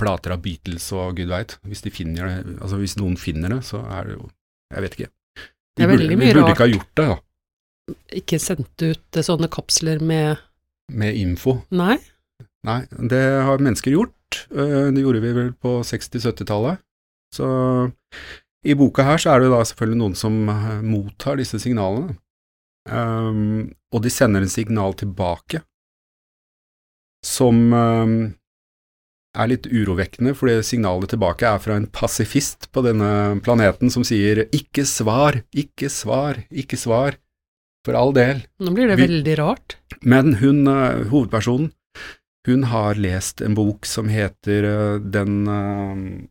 plater 0.00 0.34
av 0.34 0.42
Beatles 0.44 0.86
og 0.96 1.16
gud 1.18 1.30
veit. 1.32 1.56
Hvis 1.68 1.84
de 1.84 1.92
finner 1.94 2.28
det, 2.28 2.56
altså 2.60 2.78
hvis 2.80 2.96
noen 3.00 3.18
finner 3.20 3.56
det, 3.56 3.60
så 3.68 3.82
er 3.86 4.08
det 4.08 4.16
jo 4.18 4.30
Jeg 4.72 4.82
vet 4.86 4.96
ikke. 4.96 5.10
Er 5.80 5.88
burde, 5.90 6.08
de 6.08 6.16
burde 6.16 6.52
ikke 6.52 6.64
ha 6.64 6.72
gjort 6.72 6.96
det, 6.96 7.04
da. 7.10 7.18
Ikke 8.16 8.38
sendt 8.40 8.84
ut 8.84 9.18
eh, 9.18 9.24
sånne 9.26 9.48
kapsler 9.52 10.00
med 10.00 10.40
Med 10.92 11.16
info. 11.16 11.58
Nei? 11.70 11.98
Nei, 12.66 12.80
det 13.10 13.22
har 13.46 13.62
mennesker 13.62 13.92
gjort. 13.94 14.44
Eh, 14.52 14.88
Det 14.94 15.02
gjorde 15.02 15.22
vi 15.24 15.32
vel 15.36 15.52
på 15.52 15.80
60-70-tallet. 15.84 16.80
Så 17.32 17.46
i 18.64 18.74
boka 18.78 19.04
her 19.06 19.18
så 19.18 19.32
er 19.32 19.42
det 19.42 19.50
da 19.52 19.62
selvfølgelig 19.66 19.98
noen 19.98 20.16
som 20.18 20.36
eh, 20.52 20.80
mottar 20.84 21.40
disse 21.40 21.58
signalene. 21.62 22.16
Um, 22.90 23.70
og 23.94 24.02
de 24.02 24.10
sender 24.10 24.42
en 24.42 24.50
signal 24.50 24.96
tilbake 24.98 25.60
som 27.22 27.60
um, 27.70 28.14
er 29.34 29.48
litt 29.48 29.64
urovekkende, 29.66 30.34
fordi 30.36 30.58
signalet 30.66 31.08
tilbake 31.14 31.46
er 31.48 31.58
fra 31.58 31.76
en 31.78 31.86
pasifist 31.86 32.68
på 32.72 32.82
denne 32.84 33.40
planeten 33.40 33.90
som 33.90 34.04
sier 34.04 34.44
'ikke 34.52 34.84
svar, 34.84 35.42
ikke 35.54 35.88
svar, 35.88 36.42
ikke 36.52 36.76
svar', 36.76 37.16
for 37.84 37.94
all 37.96 38.12
del. 38.12 38.42
Nå 38.60 38.74
blir 38.74 38.88
det 38.88 38.98
Vi- 38.98 39.06
veldig 39.08 39.38
rart. 39.38 39.76
Men 40.02 40.34
hun, 40.34 40.66
eh, 40.68 41.04
hovedpersonen, 41.08 41.72
hun 42.46 42.62
har 42.64 42.94
lest 42.94 43.40
en 43.40 43.54
bok 43.54 43.84
som 43.86 44.08
heter 44.08 44.64
eh, 44.64 44.98
Den 44.98 45.46
uh, 45.48 46.26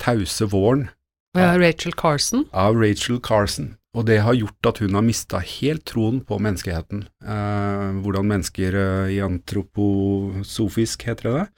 tause 0.00 0.46
våren 0.48 0.88
er 1.36 1.58
Rachel 1.58 1.92
Carson. 1.92 2.46
av 2.52 2.74
Rachel 2.76 3.20
Carson. 3.20 3.76
Og 3.94 4.06
det 4.06 4.20
har 4.22 4.34
gjort 4.34 4.66
at 4.66 4.78
hun 4.78 4.94
har 4.94 5.02
mista 5.02 5.40
helt 5.40 5.84
troen 5.84 6.20
på 6.24 6.38
menneskeheten. 6.38 7.08
Eh, 7.24 7.92
hvordan 8.02 8.26
mennesker 8.26 8.74
eh, 8.74 9.16
i 9.16 9.20
antroposofisk, 9.20 11.02
heter 11.08 11.22
det 11.22 11.32
det? 11.40 11.48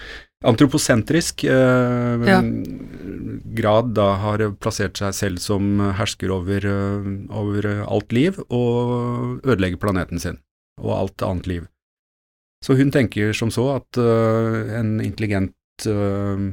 Antroposentrisk 0.42 1.44
eh, 1.44 2.24
Ja. 2.26 2.40
grad 3.54 3.92
da 3.94 4.08
har 4.22 4.42
plassert 4.58 4.98
seg 4.98 5.14
selv 5.14 5.42
som 5.42 5.78
hersker 5.98 6.32
over, 6.34 6.64
eh, 6.66 7.10
over 7.30 7.68
alt 7.86 8.12
liv, 8.12 8.38
og 8.50 9.40
ødelegger 9.44 9.78
planeten 9.78 10.18
sin 10.20 10.38
og 10.80 10.96
alt 10.96 11.22
annet 11.22 11.46
liv. 11.46 11.68
Så 12.64 12.76
hun 12.78 12.90
tenker 12.94 13.32
som 13.34 13.50
så 13.50 13.76
at 13.76 13.98
eh, 13.98 14.78
en 14.78 15.00
intelligent 15.02 15.54
eh, 15.86 16.52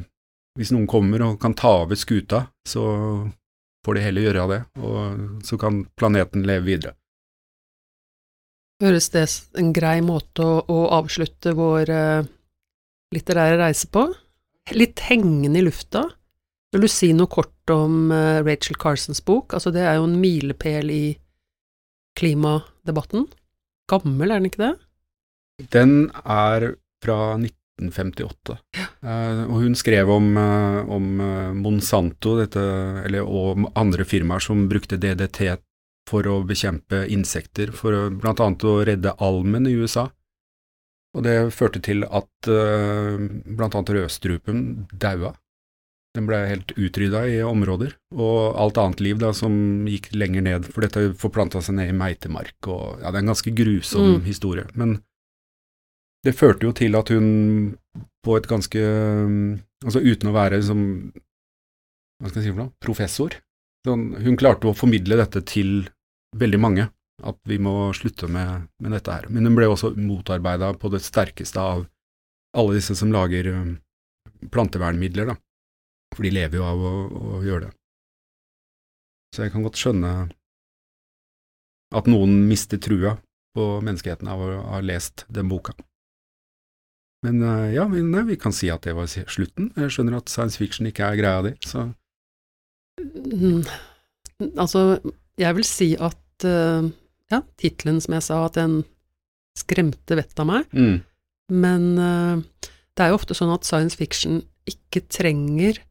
Hvis 0.60 0.72
noen 0.74 0.88
kommer 0.90 1.22
og 1.24 1.38
kan 1.40 1.54
ta 1.56 1.86
over 1.86 1.96
skuta, 1.96 2.48
så 2.68 2.82
får 3.86 3.96
de 3.96 4.02
heller 4.04 4.26
gjøre 4.26 4.48
det, 4.50 4.58
og 4.84 5.44
så 5.46 5.56
kan 5.62 5.86
planeten 5.96 6.44
leve 6.44 6.66
videre. 6.66 6.96
Høres 8.84 9.08
det 9.14 9.24
en 9.62 9.72
grei 9.72 10.02
måte 10.04 10.44
å, 10.44 10.58
å 10.68 10.80
avslutte 10.98 11.54
vår 11.56 11.92
eh, 11.94 12.28
litterære 13.16 13.60
reise 13.62 13.90
på? 13.92 14.08
Litt 14.78 15.02
hengende 15.10 15.62
i 15.62 15.66
lufta. 15.66 16.06
Vil 16.74 16.86
du 16.86 16.90
si 16.92 17.10
noe 17.18 17.30
kort 17.32 17.74
om 17.74 18.12
eh, 18.14 18.42
Rachel 18.46 18.78
Carsons 18.78 19.24
bok? 19.26 19.56
Altså, 19.58 19.74
det 19.74 19.82
er 19.82 19.98
jo 19.98 20.06
en 20.06 20.20
milepæl 20.22 20.92
i 20.94 21.06
klimadebatten. 22.20 23.26
Gammel, 23.90 24.30
er 24.30 24.38
den 24.38 24.52
ikke 24.52 24.68
det? 24.68 24.76
Den 25.74 25.96
er 26.22 26.68
fra 27.04 27.18
1958, 27.40 28.60
eh, 28.76 29.42
og 29.48 29.56
hun 29.64 29.74
skrev 29.80 30.12
om, 30.14 30.30
eh, 30.38 30.94
om 30.94 31.10
Monsanto 31.64 32.36
dette, 32.38 32.62
eller, 33.08 33.26
og 33.26 33.66
andre 33.80 34.06
firmaer 34.06 34.44
som 34.44 34.68
brukte 34.70 35.00
DDT 35.02 35.58
for 36.10 36.30
å 36.30 36.40
bekjempe 36.46 37.04
insekter, 37.10 37.74
for 37.74 38.14
bl.a. 38.14 38.34
å 38.38 38.78
redde 38.86 39.18
almen 39.18 39.68
i 39.70 39.76
USA. 39.80 40.10
Og 41.18 41.24
det 41.26 41.36
førte 41.56 41.82
til 41.82 42.04
at 42.06 42.50
uh, 42.52 43.18
annet 43.58 43.94
rødstrupen 43.96 44.66
daua. 44.94 45.34
Den 46.18 46.26
ble 46.26 46.40
helt 46.50 46.72
utrydda 46.74 47.24
i 47.30 47.40
områder, 47.46 47.94
og 48.18 48.58
alt 48.58 48.78
annet 48.82 49.02
liv 49.06 49.20
da 49.22 49.30
som 49.34 49.86
gikk 49.90 50.10
lenger 50.18 50.42
ned, 50.46 50.66
for 50.66 50.82
dette 50.86 51.12
forplanta 51.22 51.62
seg 51.62 51.78
ned 51.78 51.92
i 51.92 51.98
meitemark, 51.98 52.56
og 52.66 53.02
ja, 53.02 53.12
det 53.12 53.20
er 53.20 53.24
en 53.24 53.32
ganske 53.34 53.54
grusom 53.54 54.16
Mm. 54.16 54.24
historie. 54.26 54.66
Men 54.74 54.96
det 56.26 56.34
førte 56.36 56.66
jo 56.66 56.74
til 56.74 56.98
at 56.98 57.10
hun 57.14 57.78
på 58.26 58.36
et 58.38 58.48
ganske 58.48 58.80
Altså 59.86 60.02
uten 60.04 60.28
å 60.28 60.34
være 60.36 60.58
som 60.62 60.80
Hva 62.20 62.28
skal 62.28 62.42
jeg 62.42 62.50
si 62.50 62.52
for 62.52 62.66
noe? 62.66 62.74
Professor. 62.84 63.38
Sånn, 63.88 64.10
hun 64.20 64.36
klarte 64.36 64.68
å 64.68 64.76
formidle 64.76 65.16
dette 65.16 65.40
til 65.48 65.88
veldig 66.36 66.60
mange, 66.60 66.90
at 67.28 67.38
vi 67.48 67.58
må 67.62 67.92
slutte 67.98 68.30
med, 68.32 68.70
med 68.82 68.96
dette 68.96 69.14
her. 69.14 69.28
Men 69.32 69.48
hun 69.48 69.58
ble 69.58 69.70
også 69.70 69.94
motarbeida 69.98 70.72
på 70.80 70.92
det 70.94 71.02
sterkeste 71.06 71.62
av 71.62 71.86
alle 72.58 72.78
disse 72.80 72.96
som 72.98 73.12
lager 73.14 73.52
um, 73.54 73.76
plantevernmidler, 74.52 75.34
da. 75.34 75.38
For 76.16 76.26
de 76.26 76.34
lever 76.34 76.58
jo 76.58 76.66
av 76.66 76.82
å, 76.82 76.94
å 77.40 77.42
gjøre 77.46 77.68
det. 77.68 77.74
Så 79.36 79.46
jeg 79.46 79.54
kan 79.54 79.66
godt 79.66 79.78
skjønne 79.78 80.14
at 81.96 82.10
noen 82.10 82.48
mister 82.50 82.82
trua 82.82 83.18
på 83.58 83.68
menneskeheten 83.86 84.30
av 84.30 84.42
å 84.42 84.50
ha 84.74 84.82
lest 84.86 85.26
den 85.30 85.50
boka. 85.52 85.76
Men 87.26 87.44
eh, 87.44 87.76
ja, 87.76 87.86
men, 87.90 88.10
nei, 88.14 88.24
vi 88.30 88.38
kan 88.40 88.54
si 88.56 88.70
at 88.72 88.86
det 88.88 88.96
var 88.98 89.10
slutten. 89.10 89.74
Jeg 89.78 89.94
skjønner 89.94 90.18
at 90.18 90.32
science 90.32 90.58
fiction 90.62 90.88
ikke 90.90 91.10
er 91.10 91.20
greia 91.20 91.46
di, 91.50 91.56
så 91.68 91.90
Mm, 93.00 93.64
Altså, 94.60 95.00
jeg 95.40 95.56
vil 95.56 95.66
si 95.68 95.94
at 96.00 96.46
eh, 96.48 96.88
ja, 97.34 97.44
tittelen 97.60 98.00
som 98.04 98.16
jeg 98.18 98.26
sa, 98.26 98.42
at 98.48 98.58
den 98.58 98.82
skremte 99.58 100.18
vettet 100.18 100.42
av 100.42 100.50
meg. 100.50 100.70
mm, 100.74 100.98
Men 101.50 101.86
uh, 101.98 102.66
det 102.96 103.06
er 103.06 103.12
jo 103.12 103.20
ofte 103.20 103.38
sånn 103.38 103.54
at 103.54 103.68
science 103.68 103.98
fiction 104.00 104.42
ikke 104.70 105.06
trenger 105.10 105.82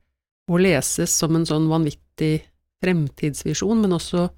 å 0.48 0.58
leses 0.60 1.12
som 1.12 1.36
en 1.36 1.46
sånn 1.48 1.68
vanvittig 1.70 2.46
fremtidsvisjon, 2.82 3.82
men 3.82 3.96
også 3.96 4.28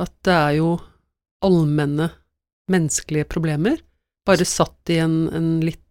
at 0.00 0.12
det 0.24 0.34
er 0.34 0.54
jo 0.58 0.70
allmenne 1.44 2.08
menneskelige 2.72 3.28
problemer, 3.28 3.80
bare 4.26 4.46
satt 4.46 4.92
i 4.94 5.00
en, 5.02 5.26
en 5.34 5.48
litt 5.64 5.82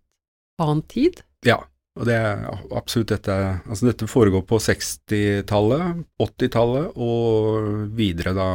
annen 0.61 0.85
tid. 0.89 1.21
ja. 1.47 1.59
Og 1.99 2.05
det 2.07 2.15
er 2.15 2.45
absolutt 2.71 3.09
dette 3.11 3.33
Altså, 3.67 3.89
dette 3.89 4.07
foregår 4.07 4.45
på 4.47 4.61
60-tallet, 4.63 6.05
80-tallet 6.23 6.93
og 6.95 7.91
videre 7.97 8.31
da 8.37 8.45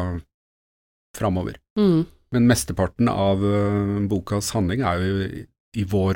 framover. 1.16 1.54
Mm. 1.78 2.04
Men 2.34 2.48
mesteparten 2.50 3.08
av 3.10 3.36
eh, 3.44 4.06
bokas 4.10 4.52
handling 4.56 4.80
er 4.86 4.96
jo 5.02 5.12
i, 5.76 5.84
vår, 5.88 6.14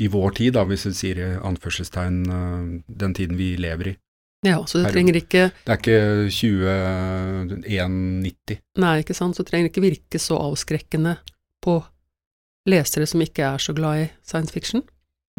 i 0.00 0.06
vår 0.12 0.30
tid, 0.40 0.52
da, 0.58 0.62
hvis 0.68 0.86
du 0.88 0.92
sier 0.96 1.16
i 1.22 1.26
anførselstegn 1.36 2.16
eh, 2.26 2.62
den 3.02 3.12
tiden 3.16 3.36
vi 3.40 3.48
lever 3.60 3.86
i. 3.92 3.94
Ja, 4.46 4.66
så 4.66 4.78
det 4.78 4.84
Herregud. 4.84 4.94
trenger 4.94 5.16
ikke 5.18 5.50
Det 5.50 5.72
er 5.72 5.78
ikke 5.80 6.00
2190. 6.30 8.58
Nei, 8.78 8.94
ikke 9.02 9.16
sant, 9.18 9.34
så 9.34 9.42
det 9.42 9.50
trenger 9.50 9.66
ikke 9.72 9.82
virke 9.82 10.18
så 10.22 10.38
avskrekkende 10.38 11.16
på 11.64 11.74
lesere 12.68 13.06
som 13.10 13.20
ikke 13.24 13.42
er 13.48 13.58
så 13.62 13.72
glad 13.74 13.94
i 14.04 14.06
science 14.22 14.52
fiction. 14.54 14.82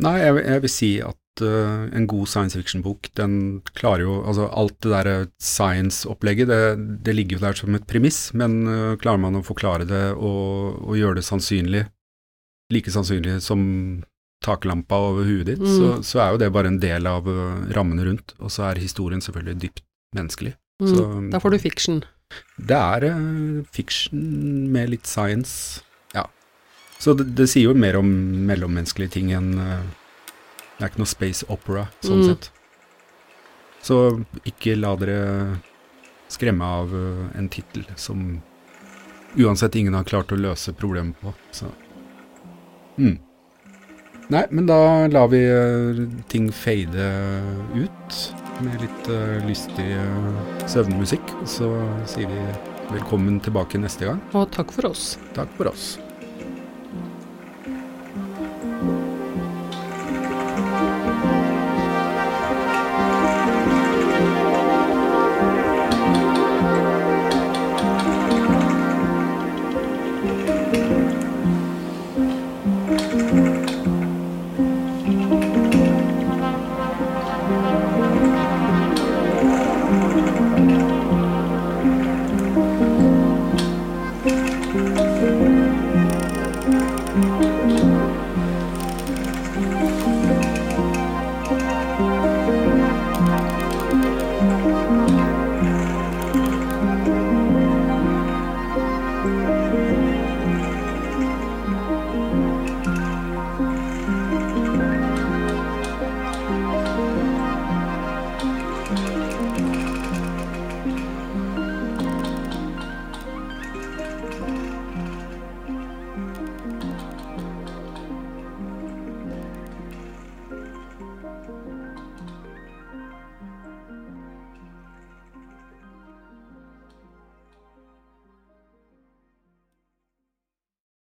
Nei, 0.04 0.18
jeg, 0.20 0.32
jeg 0.44 0.62
vil 0.66 0.74
si 0.74 0.92
at 1.04 1.19
en 1.48 2.08
god 2.08 2.28
science 2.28 2.58
fiction-bok, 2.60 3.10
den 3.16 3.62
klarer 3.78 4.04
jo 4.06 4.18
Altså, 4.28 4.48
alt 4.52 4.76
det 4.82 4.92
der 4.92 5.28
science-opplegget, 5.40 6.48
det, 6.50 6.60
det 7.06 7.16
ligger 7.16 7.38
jo 7.40 7.44
der 7.48 7.54
som 7.60 7.76
et 7.78 7.88
premiss, 7.90 8.34
men 8.34 8.60
eh, 8.68 8.96
klarer 9.02 9.22
man 9.22 9.40
å 9.40 9.44
forklare 9.46 9.88
det 9.90 10.04
og, 10.16 10.80
og 10.90 10.98
gjøre 11.00 11.20
det 11.20 11.26
sannsynlig, 11.28 11.86
like 12.74 12.92
sannsynlig 12.94 13.40
som 13.46 14.04
taklampa 14.46 14.96
over 15.10 15.26
huet 15.28 15.50
ditt, 15.52 15.60
Mm. 15.60 15.76
så, 15.76 15.88
så 16.06 16.20
er 16.24 16.32
jo 16.32 16.38
det 16.40 16.52
bare 16.56 16.68
en 16.72 16.80
del 16.80 17.08
av 17.10 17.28
eh, 17.28 17.74
rammene 17.76 18.06
rundt, 18.08 18.36
og 18.40 18.52
så 18.54 18.70
er 18.70 18.80
historien 18.80 19.20
selvfølgelig 19.22 19.60
dypt 19.66 19.84
menneskelig. 20.16 20.54
Mm. 20.82 20.88
Så- 20.96 21.30
da 21.34 21.40
får 21.44 21.52
du 21.52 21.60
fiction. 21.60 22.04
Det 22.58 22.78
er 22.78 23.04
eh, 23.10 23.64
fiction 23.76 24.72
med 24.72 24.90
litt 24.94 25.08
science, 25.10 25.82
ja. 26.16 26.24
Så 27.00 27.16
det, 27.18 27.30
det 27.36 27.50
sier 27.50 27.68
jo 27.70 27.74
mer 27.76 27.98
om 28.00 28.08
mellommenneskelige 28.48 29.12
ting 29.18 29.34
enn 29.36 29.54
eh, 29.60 29.84
Det 30.80 30.86
er 30.86 30.92
ikke 30.94 31.02
noe 31.04 31.12
space 31.12 31.46
opera, 31.52 31.88
sånn 32.02 32.22
Mm. 32.24 32.28
sett. 32.30 32.50
Så 33.84 33.98
ikke 34.48 34.78
la 34.80 34.96
dere 34.96 35.60
skremme 36.30 36.64
av 36.64 36.94
eh, 36.96 37.38
en 37.38 37.50
tittel 37.50 37.84
som 37.96 38.42
uansett 39.38 39.76
ingen 39.76 39.94
har 39.94 40.04
klart 40.04 40.32
å 40.32 40.40
løse 40.40 40.74
problemet 40.74 41.20
på. 41.22 41.34
Så. 41.52 41.68
Mm. 42.98 43.20
Nei, 44.30 44.44
men 44.52 44.66
da 44.68 45.08
lar 45.08 45.28
vi 45.28 45.40
eh, 45.44 46.04
ting 46.30 46.52
fade 46.52 47.08
ut 47.76 48.20
med 48.62 48.82
litt 48.82 49.10
eh, 49.10 49.40
lystig 49.48 49.90
søvnmusikk. 50.70 51.36
Så 51.46 51.72
sier 52.06 52.28
vi 52.30 52.44
velkommen 52.94 53.40
tilbake 53.40 53.80
neste 53.82 54.06
gang. 54.06 54.22
Og 54.34 54.50
takk 54.52 54.72
for 54.72 54.90
oss. 54.92 55.18
Takk 55.36 55.50
for 55.58 55.72
oss. 55.72 55.98